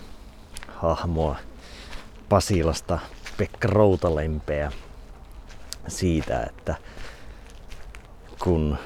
hahmoa 0.68 1.36
Pasilasta 2.30 3.00
Pekka 3.38 3.68
Routalempeä 3.68 4.72
siitä, 5.88 6.44
että 6.44 6.76
kun 8.44 8.78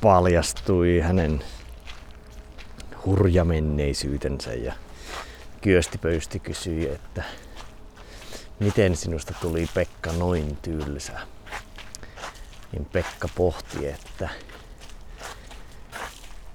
paljastui 0.00 1.00
hänen 1.00 1.44
hurja 3.04 3.44
menneisyytensä 3.44 4.52
ja 4.52 4.72
Kyösti 5.60 5.98
Pöysti 5.98 6.38
kysyi, 6.40 6.88
että 6.88 7.22
miten 8.60 8.96
sinusta 8.96 9.34
tuli 9.40 9.68
Pekka 9.74 10.12
noin 10.12 10.56
tylsä. 10.56 11.12
Niin 12.72 12.84
Pekka 12.84 13.28
pohti, 13.34 13.86
että 13.88 14.28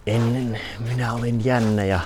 ennen 0.08 0.60
minä 0.80 1.14
olin 1.14 1.46
jännä 1.46 1.86
ja 1.86 2.00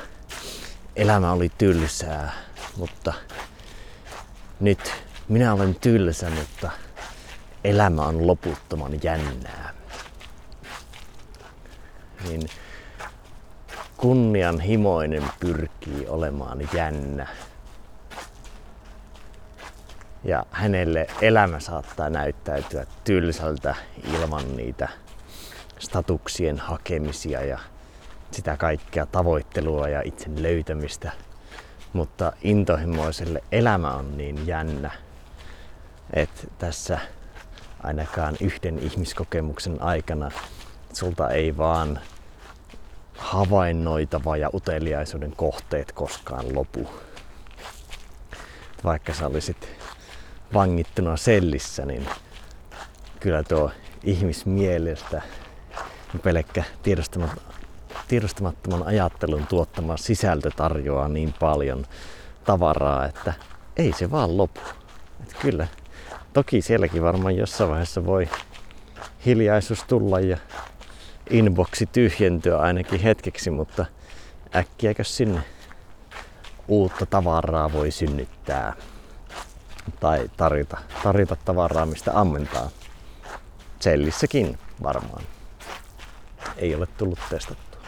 elämä 0.96 1.32
oli 1.32 1.52
tylsää, 1.58 2.34
mutta 2.78 3.14
nyt 4.60 4.94
minä 5.30 5.54
olen 5.54 5.76
tylsä, 5.76 6.30
mutta 6.30 6.72
elämä 7.64 8.02
on 8.02 8.28
loputtoman 8.28 9.00
jännää 9.04 9.77
niin 12.28 12.42
kunnianhimoinen 13.98 15.24
pyrkii 15.40 16.08
olemaan 16.08 16.70
jännä. 16.74 17.28
Ja 20.24 20.46
hänelle 20.52 21.08
elämä 21.22 21.60
saattaa 21.60 22.10
näyttäytyä 22.10 22.86
tylsältä 23.04 23.76
ilman 24.14 24.56
niitä 24.58 24.90
statuksien 25.80 26.60
hakemisia 26.60 27.46
ja 27.46 27.60
sitä 28.32 28.58
kaikkea 28.58 29.06
tavoittelua 29.06 29.90
ja 29.90 30.02
itsen 30.06 30.44
löytämistä. 30.44 31.12
Mutta 31.94 32.34
intohimoiselle 32.42 33.44
elämä 33.52 33.94
on 33.94 34.18
niin 34.18 34.48
jännä, 34.48 34.92
että 36.14 36.48
tässä 36.58 37.00
ainakaan 37.84 38.36
yhden 38.42 38.80
ihmiskokemuksen 38.80 39.82
aikana 39.82 40.32
sulta 40.98 41.30
ei 41.30 41.58
vaan 41.58 42.00
havainnoitava 43.18 44.38
ja 44.38 44.50
uteliaisuuden 44.54 45.32
kohteet 45.36 45.92
koskaan 45.92 46.56
lopu. 46.56 46.90
Vaikka 48.84 49.14
sä 49.14 49.28
olisit 49.28 49.70
vangittuna 50.54 51.18
sellissä, 51.18 51.86
niin 51.86 52.08
kyllä 53.20 53.44
tuo 53.44 53.72
ihmismielestä 54.04 55.22
pelkkä 56.24 56.64
tiedostamattoman 58.08 58.84
ajattelun 58.88 59.48
tuottama 59.48 59.98
sisältö 59.98 60.52
tarjoaa 60.56 61.08
niin 61.08 61.34
paljon 61.40 61.86
tavaraa, 62.44 63.06
että 63.06 63.34
ei 63.78 63.94
se 63.94 64.12
vaan 64.12 64.38
lopu. 64.38 64.62
Että 65.22 65.36
kyllä, 65.42 65.68
toki 66.34 66.62
sielläkin 66.62 67.04
varmaan 67.04 67.36
jossain 67.36 67.70
vaiheessa 67.70 68.06
voi 68.06 68.30
hiljaisuus 69.26 69.84
tulla 69.84 70.20
ja 70.20 70.38
inboxi 71.30 71.86
tyhjentyä 71.86 72.58
ainakin 72.58 73.00
hetkeksi, 73.00 73.50
mutta 73.50 73.86
äkkiäkö 74.56 75.04
sinne 75.04 75.42
uutta 76.68 77.06
tavaraa 77.06 77.74
voi 77.74 77.92
synnyttää 77.92 78.74
tai 80.00 80.30
tarjota, 80.38 80.78
tarjota 81.04 81.36
tavaraa, 81.46 81.86
mistä 81.86 82.20
ammentaa. 82.20 82.70
Sellissäkin 83.80 84.60
varmaan. 84.84 85.24
Ei 86.58 86.76
ole 86.76 86.88
tullut 86.98 87.20
testattua. 87.30 87.82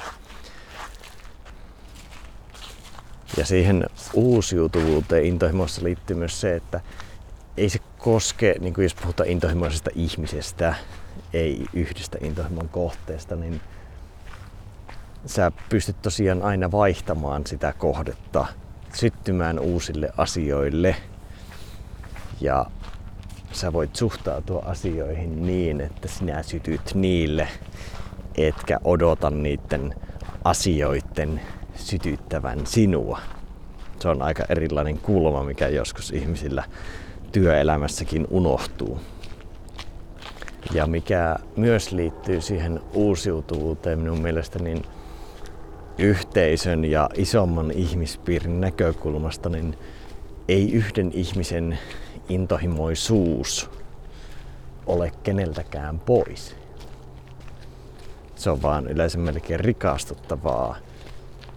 Ja 3.38 3.46
siihen 3.46 3.86
uusiutuvuuteen 4.14 5.26
intohimossa 5.26 5.84
liittyy 5.84 6.16
myös 6.16 6.42
se, 6.42 6.56
että 6.56 6.82
ei 7.58 7.70
se 7.70 7.80
koske, 7.98 8.56
niin 8.60 8.74
kuin 8.74 8.84
jos 8.84 8.96
puhutaan 8.96 9.30
intohimoisesta 9.30 9.90
ihmisestä, 9.96 10.76
ei 11.34 11.66
yhdestä 11.74 12.18
intohimon 12.22 12.70
kohteesta, 12.70 13.36
niin 13.36 13.62
sä 15.26 15.52
pystyt 15.70 16.02
tosiaan 16.02 16.42
aina 16.42 16.72
vaihtamaan 16.72 17.48
sitä 17.48 17.74
kohdetta, 17.78 18.46
syttymään 18.94 19.60
uusille 19.60 20.10
asioille 20.18 20.96
ja 22.42 22.66
sä 23.52 23.74
voit 23.74 23.96
suhtautua 23.96 24.64
asioihin 24.66 25.46
niin, 25.46 25.82
että 25.82 26.08
sinä 26.08 26.44
sytyt 26.44 26.92
niille, 26.94 27.48
etkä 28.38 28.80
odota 28.84 29.30
niiden 29.30 29.96
asioiden 30.44 31.42
sytyttävän 31.76 32.68
sinua. 32.68 33.20
Se 34.00 34.10
on 34.10 34.22
aika 34.22 34.44
erilainen 34.50 34.98
kulma, 34.98 35.44
mikä 35.44 35.68
joskus 35.68 36.12
ihmisillä 36.12 36.64
työelämässäkin 37.32 38.28
unohtuu. 38.30 39.00
Ja 40.74 40.88
mikä 40.88 41.36
myös 41.56 41.92
liittyy 41.92 42.42
siihen 42.42 42.80
uusiutuvuuteen 42.94 44.00
minun 44.00 44.22
mielestä, 44.22 44.60
niin 44.60 44.84
yhteisön 45.98 46.86
ja 46.86 47.10
isomman 47.14 47.72
ihmispiirin 47.72 48.62
näkökulmasta, 48.62 49.50
niin 49.50 49.78
ei 50.48 50.72
yhden 50.72 51.12
ihmisen 51.14 51.80
intohimoisuus 52.30 53.70
ole 54.86 55.12
keneltäkään 55.24 56.00
pois. 56.00 56.56
Se 58.36 58.50
on 58.50 58.62
vaan 58.62 58.88
yleensä 58.88 59.18
melkein 59.18 59.60
rikastuttavaa, 59.60 60.78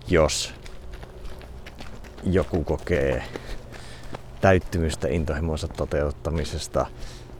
jos 0.08 0.54
joku 2.24 2.64
kokee 2.64 3.22
täyttymystä 4.40 5.08
intohimonsa 5.08 5.68
toteuttamisesta, 5.68 6.86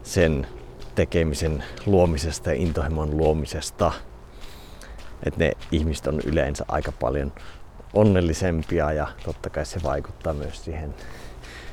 sen 0.03 0.47
tekemisen 0.95 1.65
luomisesta 1.87 2.51
ja 2.51 2.57
intohimon 2.57 3.17
luomisesta. 3.17 3.93
Että 5.27 5.45
ne 5.45 5.53
ihmiset 5.73 6.07
on 6.07 6.21
yleensä 6.25 6.65
aika 6.69 6.93
paljon 6.93 7.33
onnellisempia 7.95 8.93
ja 8.93 9.09
totta 9.25 9.51
kai 9.51 9.67
se 9.67 9.83
vaikuttaa 9.83 10.33
myös 10.33 10.65
siihen 10.65 10.95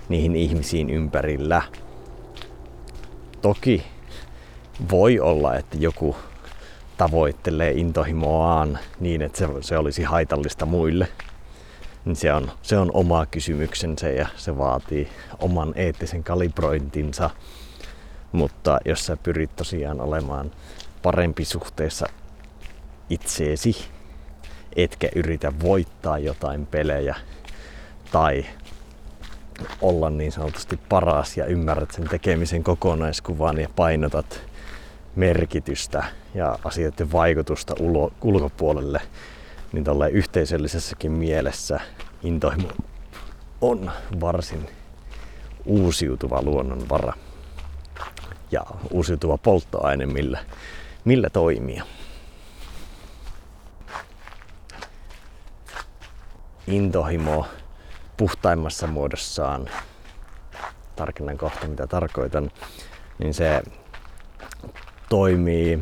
niihin 0.10 0.36
ihmisiin 0.36 0.90
ympärillä. 0.90 1.62
Toki 3.42 3.84
voi 4.92 5.20
olla, 5.20 5.56
että 5.56 5.78
joku 5.78 6.16
tavoittelee 6.98 7.72
intohimoaan 7.72 8.80
niin, 9.00 9.22
että 9.22 9.38
se, 9.38 9.48
se 9.62 9.78
olisi 9.78 10.04
haitallista 10.04 10.66
muille. 10.66 11.08
Niin 12.06 12.16
se 12.16 12.34
on, 12.34 12.52
se 12.62 12.78
on 12.78 12.92
oma 12.94 13.26
kysymyksensä 13.26 14.10
ja 14.10 14.28
se 14.36 14.58
vaatii 14.58 15.10
oman 15.40 15.74
eettisen 15.76 16.24
kalibrointinsa. 16.24 17.30
Mutta 18.32 18.80
jos 18.86 19.06
sä 19.06 19.18
pyrit 19.18 19.56
tosiaan 19.56 20.02
olemaan 20.02 20.52
parempi 21.02 21.46
suhteessa 21.46 22.06
itseesi, 23.10 23.88
etkä 24.76 25.10
yritä 25.16 25.54
voittaa 25.64 26.18
jotain 26.18 26.66
pelejä 26.66 27.16
tai 28.12 28.46
olla 29.82 30.10
niin 30.10 30.32
sanotusti 30.32 30.80
paras 30.90 31.38
ja 31.38 31.46
ymmärrät 31.46 31.92
sen 31.92 32.10
tekemisen 32.10 32.64
kokonaiskuvan 32.64 33.58
ja 33.58 33.70
painotat 33.76 34.42
merkitystä 35.16 36.04
ja 36.34 36.60
asioiden 36.64 37.12
vaikutusta 37.12 37.76
ulo, 37.80 38.12
ulkopuolelle, 38.22 39.02
niin 39.74 39.84
tällä 39.84 40.08
yhteisöllisessäkin 40.08 41.12
mielessä 41.12 41.80
intohimo 42.24 42.70
on 43.62 43.92
varsin 44.22 44.70
uusiutuva 45.66 46.42
luonnonvara 46.42 47.14
ja 48.52 48.66
uusiutuva 48.92 49.38
polttoaine, 49.38 50.06
millä, 50.06 50.40
millä 51.06 51.30
toimia. 51.30 51.84
Intohimo 56.68 57.46
puhtaimmassa 58.18 58.88
muodossaan, 58.88 59.70
tarkennan 60.96 61.38
kohta 61.38 61.68
mitä 61.68 61.88
tarkoitan, 61.88 62.52
niin 63.20 63.34
se 63.34 63.62
toimii 65.10 65.80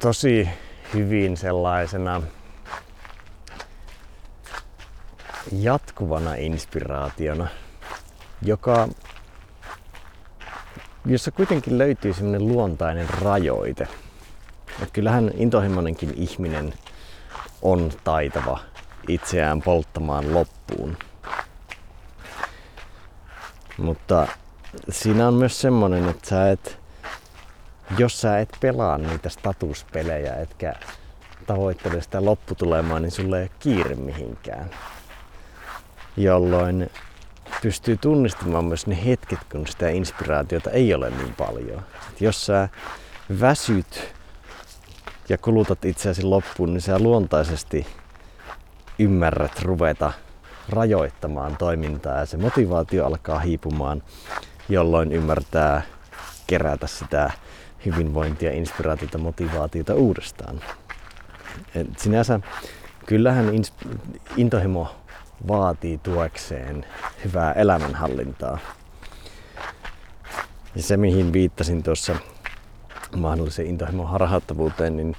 tosi 0.00 0.48
hyvin 0.94 1.36
sellaisena 1.36 2.22
jatkuvana 5.52 6.34
inspiraationa, 6.34 7.48
joka, 8.42 8.88
jossa 11.04 11.30
kuitenkin 11.30 11.78
löytyy 11.78 12.14
semmoinen 12.14 12.48
luontainen 12.48 13.08
rajoite. 13.20 13.88
Et 14.82 14.90
kyllähän 14.92 15.30
intohimoinenkin 15.34 16.14
ihminen 16.16 16.74
on 17.62 17.90
taitava 18.04 18.58
itseään 19.08 19.62
polttamaan 19.62 20.34
loppuun. 20.34 20.96
Mutta 23.78 24.26
siinä 24.88 25.28
on 25.28 25.34
myös 25.34 25.60
semmonen, 25.60 26.08
että 26.08 26.28
sä 26.28 26.50
et, 26.50 26.78
jos 27.98 28.20
sä 28.20 28.38
et 28.38 28.56
pelaa 28.60 28.98
niitä 28.98 29.28
statuspelejä, 29.28 30.34
etkä 30.34 30.74
tavoittele 31.46 32.02
sitä 32.02 32.24
lopputulemaa, 32.24 33.00
niin 33.00 33.10
sulle 33.10 33.36
ei 33.36 33.42
ole 33.42 33.50
kiire 33.58 33.94
mihinkään. 33.94 34.70
Jolloin 36.16 36.90
pystyy 37.62 37.96
tunnistamaan 37.96 38.64
myös 38.64 38.86
ne 38.86 39.04
hetket, 39.04 39.38
kun 39.52 39.66
sitä 39.66 39.88
inspiraatiota 39.88 40.70
ei 40.70 40.94
ole 40.94 41.10
niin 41.10 41.34
paljon. 41.34 41.82
Et 42.12 42.20
jos 42.20 42.46
sä 42.46 42.68
väsyt 43.40 44.14
ja 45.28 45.38
kulutat 45.38 45.84
itseäsi 45.84 46.22
loppuun, 46.22 46.72
niin 46.72 46.80
sä 46.80 46.98
luontaisesti 46.98 47.86
ymmärrät 48.98 49.62
ruveta 49.62 50.12
rajoittamaan 50.68 51.56
toimintaa 51.56 52.18
ja 52.18 52.26
se 52.26 52.36
motivaatio 52.36 53.06
alkaa 53.06 53.38
hiipumaan, 53.38 54.02
jolloin 54.68 55.12
ymmärtää 55.12 55.82
kerätä 56.46 56.86
sitä 56.86 57.30
hyvinvointia, 57.86 58.52
inspiraatiota, 58.52 59.18
motivaatiota 59.18 59.94
uudestaan. 59.94 60.60
Et 61.74 61.98
sinänsä 61.98 62.40
kyllähän 63.06 63.50
intohimo 64.36 65.01
vaatii 65.48 65.98
tuekseen 65.98 66.86
hyvää 67.24 67.52
elämänhallintaa. 67.52 68.58
Ja 70.76 70.82
se, 70.82 70.96
mihin 70.96 71.32
viittasin 71.32 71.82
tuossa 71.82 72.16
mahdollisen 73.16 73.66
intohimon 73.66 74.08
harhauttavuuteen, 74.08 74.96
niin 74.96 75.16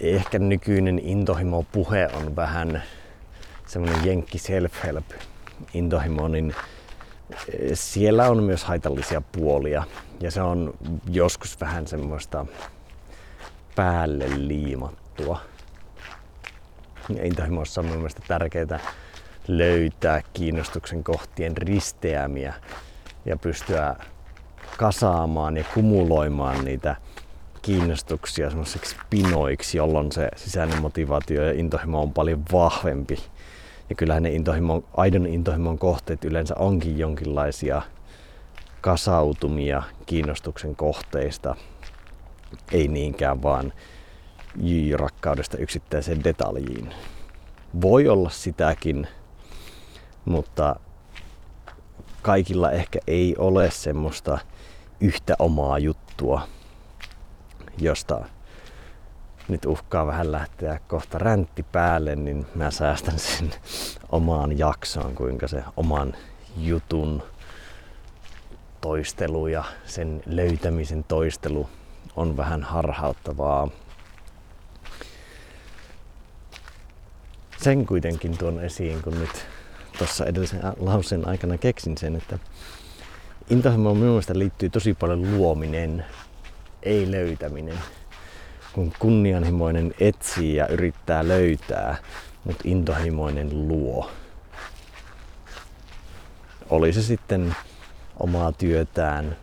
ehkä 0.00 0.38
nykyinen 0.38 0.98
intohimo 0.98 1.64
puhe 1.72 2.08
on 2.12 2.36
vähän 2.36 2.82
semmoinen 3.66 4.06
jenkki 4.06 4.38
self-help 4.38 5.14
intohimo, 5.74 6.28
niin 6.28 6.54
eh, 7.48 7.70
siellä 7.74 8.28
on 8.28 8.42
myös 8.42 8.64
haitallisia 8.64 9.20
puolia 9.20 9.84
ja 10.20 10.30
se 10.30 10.42
on 10.42 10.74
joskus 11.10 11.60
vähän 11.60 11.86
semmoista 11.86 12.46
päälle 13.76 14.24
liimattua. 14.36 15.40
Intohimossa 17.22 17.80
on 17.80 17.84
mun 17.84 17.96
mielestä 17.96 18.22
tärkeää 18.28 18.80
löytää 19.48 20.22
kiinnostuksen 20.32 21.04
kohtien 21.04 21.56
risteämiä 21.56 22.54
ja 23.24 23.36
pystyä 23.36 23.96
kasaamaan 24.76 25.56
ja 25.56 25.64
kumuloimaan 25.74 26.64
niitä 26.64 26.96
kiinnostuksia 27.62 28.50
semmoiseksi 28.50 28.96
pinoiksi, 29.10 29.78
jolloin 29.78 30.12
se 30.12 30.28
sisäinen 30.36 30.82
motivaatio 30.82 31.44
ja 31.44 31.52
intohimo 31.52 32.02
on 32.02 32.12
paljon 32.12 32.42
vahvempi. 32.52 33.18
Ja 33.90 33.96
kyllähän 33.96 34.22
ne 34.22 34.30
intohimo, 34.30 34.84
aidon 34.96 35.26
intohimon 35.26 35.78
kohteet 35.78 36.24
yleensä 36.24 36.54
onkin 36.58 36.98
jonkinlaisia 36.98 37.82
kasautumia 38.80 39.82
kiinnostuksen 40.06 40.76
kohteista, 40.76 41.56
ei 42.72 42.88
niinkään 42.88 43.42
vaan 43.42 43.72
rakkaudesta 44.96 45.58
yksittäiseen 45.58 46.24
detaljiin. 46.24 46.94
Voi 47.80 48.08
olla 48.08 48.30
sitäkin, 48.30 49.08
mutta 50.30 50.76
kaikilla 52.22 52.70
ehkä 52.70 52.98
ei 53.06 53.34
ole 53.38 53.70
semmoista 53.70 54.38
yhtä 55.00 55.34
omaa 55.38 55.78
juttua, 55.78 56.48
josta 57.78 58.24
nyt 59.48 59.64
uhkaa 59.64 60.06
vähän 60.06 60.32
lähteä 60.32 60.80
kohta 60.88 61.18
räntti 61.18 61.62
päälle, 61.62 62.16
niin 62.16 62.46
mä 62.54 62.70
säästän 62.70 63.18
sen 63.18 63.50
omaan 64.12 64.58
jaksoon, 64.58 65.14
kuinka 65.14 65.48
se 65.48 65.64
oman 65.76 66.14
jutun 66.56 67.22
toistelu 68.80 69.46
ja 69.46 69.64
sen 69.86 70.22
löytämisen 70.26 71.04
toistelu 71.04 71.68
on 72.16 72.36
vähän 72.36 72.62
harhauttavaa. 72.62 73.68
Sen 77.62 77.86
kuitenkin 77.86 78.38
tuon 78.38 78.64
esiin, 78.64 79.02
kun 79.02 79.20
nyt 79.20 79.46
tuossa 80.00 80.24
edellisen 80.24 80.60
lauseen 80.78 81.28
aikana 81.28 81.58
keksin 81.58 81.98
sen, 81.98 82.16
että 82.16 82.38
intohimoon 83.50 83.96
minun 83.96 84.10
mielestä 84.10 84.38
liittyy 84.38 84.68
tosi 84.68 84.94
paljon 84.94 85.36
luominen 85.36 86.04
ei 86.82 87.10
löytäminen. 87.10 87.78
Kun 88.72 88.92
kunnianhimoinen 88.98 89.94
etsii 90.00 90.56
ja 90.56 90.68
yrittää 90.68 91.28
löytää, 91.28 91.96
mutta 92.44 92.62
intohimoinen 92.64 93.68
luo. 93.68 94.10
Oli 96.70 96.92
se 96.92 97.02
sitten 97.02 97.56
omaa 98.20 98.52
työtään, 98.52 99.36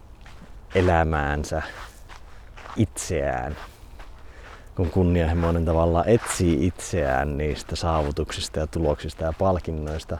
elämäänsä, 0.75 1.61
itseään. 2.75 3.57
Kun 4.75 4.89
kunnianhimoinen 4.89 5.65
tavallaan 5.65 6.09
etsii 6.09 6.67
itseään 6.67 7.37
niistä 7.37 7.75
saavutuksista 7.75 8.59
ja 8.59 8.67
tuloksista 8.67 9.23
ja 9.23 9.33
palkinnoista. 9.39 10.17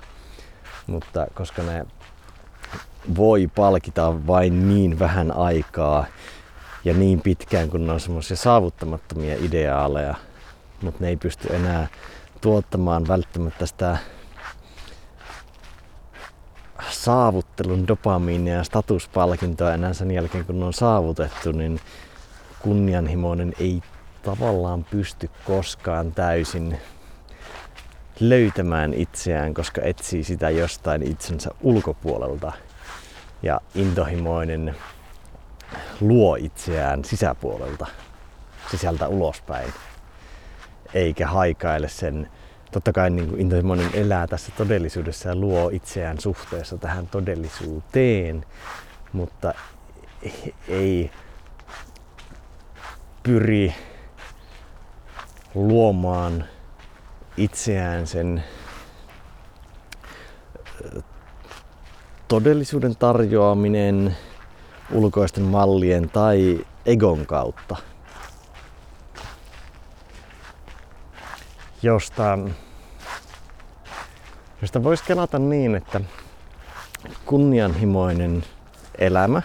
Mutta 0.88 1.27
koska 1.33 1.63
ne 1.63 1.85
voi 3.17 3.47
palkita 3.55 4.27
vain 4.27 4.69
niin 4.69 4.99
vähän 4.99 5.31
aikaa 5.31 6.05
ja 6.85 6.93
niin 6.93 7.21
pitkään, 7.21 7.69
kun 7.69 7.88
ne 7.88 7.93
on 7.93 7.99
semmoisia 7.99 8.38
saavuttamattomia 8.38 9.35
ideaaleja, 9.41 10.15
mutta 10.81 11.03
ne 11.03 11.09
ei 11.09 11.17
pysty 11.17 11.55
enää 11.55 11.88
tuottamaan 12.41 13.07
välttämättä 13.07 13.65
sitä 13.65 13.97
saavuttelun 16.89 17.88
dopamiinia 17.88 18.55
ja 18.55 18.63
statuspalkintoa 18.63 19.73
enää 19.73 19.93
sen 19.93 20.11
jälkeen, 20.11 20.45
kun 20.45 20.59
ne 20.59 20.65
on 20.65 20.73
saavutettu, 20.73 21.51
niin 21.51 21.79
kunnianhimoinen 22.59 23.53
ei 23.59 23.81
tavallaan 24.23 24.83
pysty 24.83 25.29
koskaan 25.45 26.11
täysin 26.11 26.79
löytämään 28.20 28.93
itseään, 28.93 29.53
koska 29.53 29.82
etsii 29.82 30.24
sitä 30.24 30.49
jostain 30.49 31.03
itsensä 31.03 31.49
ulkopuolelta. 31.61 32.51
Ja 33.43 33.61
intohimoinen 33.76 34.76
luo 36.01 36.36
itseään 36.36 37.05
sisäpuolelta, 37.05 37.86
sisältä 38.72 39.07
ulospäin, 39.07 39.74
eikä 40.93 41.28
haikaile 41.28 41.89
sen. 41.89 42.32
Totta 42.72 42.93
kai 42.93 43.09
niin 43.09 43.30
kuin 43.30 43.41
intohimoinen 43.41 43.89
elää 43.93 44.28
tässä 44.28 44.51
todellisuudessa 44.57 45.30
ja 45.30 45.36
luo 45.36 45.70
itseään 45.70 46.20
suhteessa 46.20 46.78
tähän 46.78 47.07
todellisuuteen, 47.07 48.45
mutta 49.13 49.53
ei 50.68 51.11
pyri 53.24 53.76
luomaan 55.55 56.45
itseään 57.38 58.07
sen 58.07 58.43
todellisuuden 62.27 62.95
tarjoaminen 62.95 64.17
ulkoisten 64.91 65.43
mallien 65.43 66.09
tai 66.09 66.65
egon 66.85 67.25
kautta. 67.25 67.75
Josta, 71.81 72.39
josta 74.61 74.83
voisi 74.83 75.03
kelata 75.03 75.39
niin, 75.39 75.75
että 75.75 76.01
kunnianhimoinen 77.25 78.43
elämä, 78.97 79.41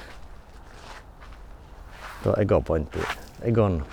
tuo 2.22 2.34
egopointti, 2.38 2.98
egon 3.42 3.86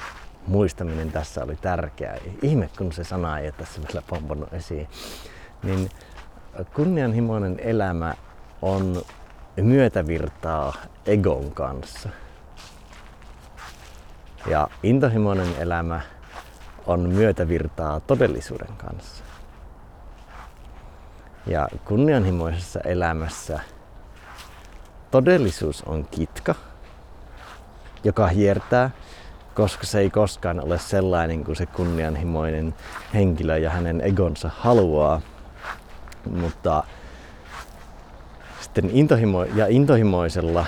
muistaminen 0.49 1.11
tässä 1.11 1.43
oli 1.43 1.55
tärkeää. 1.55 2.17
Ihme, 2.41 2.69
kun 2.77 2.91
se 2.91 3.03
sana 3.03 3.39
ei 3.39 3.51
tässä 3.51 3.81
vielä 3.87 4.03
pomponnut 4.07 4.53
esiin. 4.53 4.87
Niin 5.63 5.89
kunnianhimoinen 6.73 7.59
elämä 7.59 8.13
on 8.61 9.01
myötävirtaa 9.61 10.73
egon 11.05 11.51
kanssa. 11.51 12.09
Ja 14.47 14.67
intohimoinen 14.83 15.55
elämä 15.59 16.01
on 16.87 16.99
myötävirtaa 16.99 17.99
todellisuuden 17.99 18.73
kanssa. 18.77 19.23
Ja 21.45 21.67
kunnianhimoisessa 21.85 22.79
elämässä 22.79 23.59
todellisuus 25.11 25.83
on 25.83 26.07
kitka, 26.11 26.55
joka 28.03 28.27
hiertää 28.27 28.89
koska 29.55 29.85
se 29.85 29.99
ei 29.99 30.09
koskaan 30.09 30.63
ole 30.63 30.77
sellainen 30.77 31.43
kuin 31.43 31.55
se 31.55 31.65
kunnianhimoinen 31.65 32.75
henkilö 33.13 33.57
ja 33.57 33.69
hänen 33.69 34.01
egonsa 34.01 34.51
haluaa. 34.57 35.21
Mutta 36.29 36.83
sitten 38.61 38.89
intohimo 38.93 39.43
ja 39.43 39.67
intohimoisella 39.67 40.65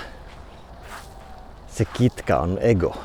se 1.66 1.84
kitka 1.84 2.36
on 2.36 2.58
ego. 2.60 2.96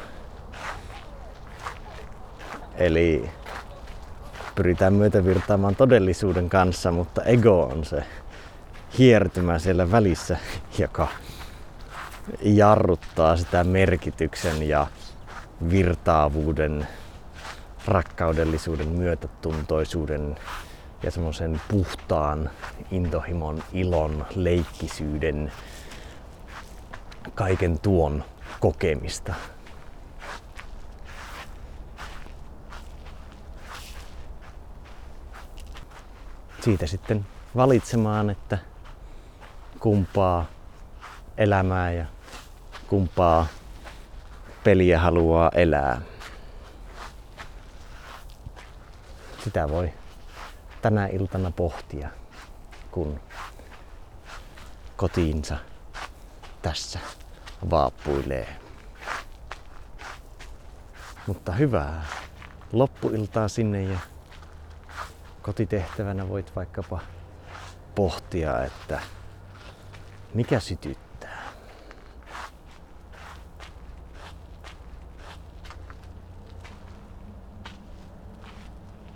Eli 2.76 3.30
pyritään 4.56 4.94
myötävirtaamaan 4.94 5.76
todellisuuden 5.76 6.50
kanssa, 6.50 6.92
mutta 6.92 7.24
ego 7.24 7.64
on 7.64 7.86
se 7.86 8.04
hiertymä 8.98 9.60
siellä 9.60 9.92
välissä, 9.92 10.38
joka 10.80 11.08
jarruttaa 12.42 13.38
sitä 13.38 13.64
merkityksen 13.64 14.70
ja 14.70 14.88
virtaavuuden, 15.70 16.88
rakkaudellisuuden, 17.86 18.88
myötätuntoisuuden 18.88 20.36
ja 21.04 21.12
semmoisen 21.12 21.62
puhtaan 21.68 22.50
intohimon, 22.92 23.64
ilon, 23.74 24.26
leikkisyyden, 24.36 25.52
kaiken 27.36 27.80
tuon 27.80 28.24
kokemista. 28.60 29.34
Siitä 36.62 36.88
sitten 36.88 37.26
valitsemaan, 37.56 38.30
että 38.30 38.58
kumpaa 39.80 40.46
elämää 41.38 41.92
ja 41.92 42.06
kumpaa 42.88 43.48
peliä 44.68 45.00
haluaa 45.00 45.52
elää. 45.54 46.02
Sitä 49.44 49.70
voi 49.70 49.94
tänä 50.82 51.08
iltana 51.08 51.52
pohtia, 51.52 52.10
kun 52.92 53.20
kotiinsa 54.96 55.58
tässä 56.62 57.00
vaappuilee. 57.70 58.56
Mutta 61.28 61.52
hyvää 61.52 62.06
loppuiltaa 62.72 63.48
sinne 63.48 63.84
ja 63.84 64.00
kotitehtävänä 65.42 66.30
voit 66.30 66.56
vaikkapa 66.56 67.00
pohtia, 67.96 68.64
että 68.64 69.00
mikä 70.34 70.60
sytyttää 70.60 71.07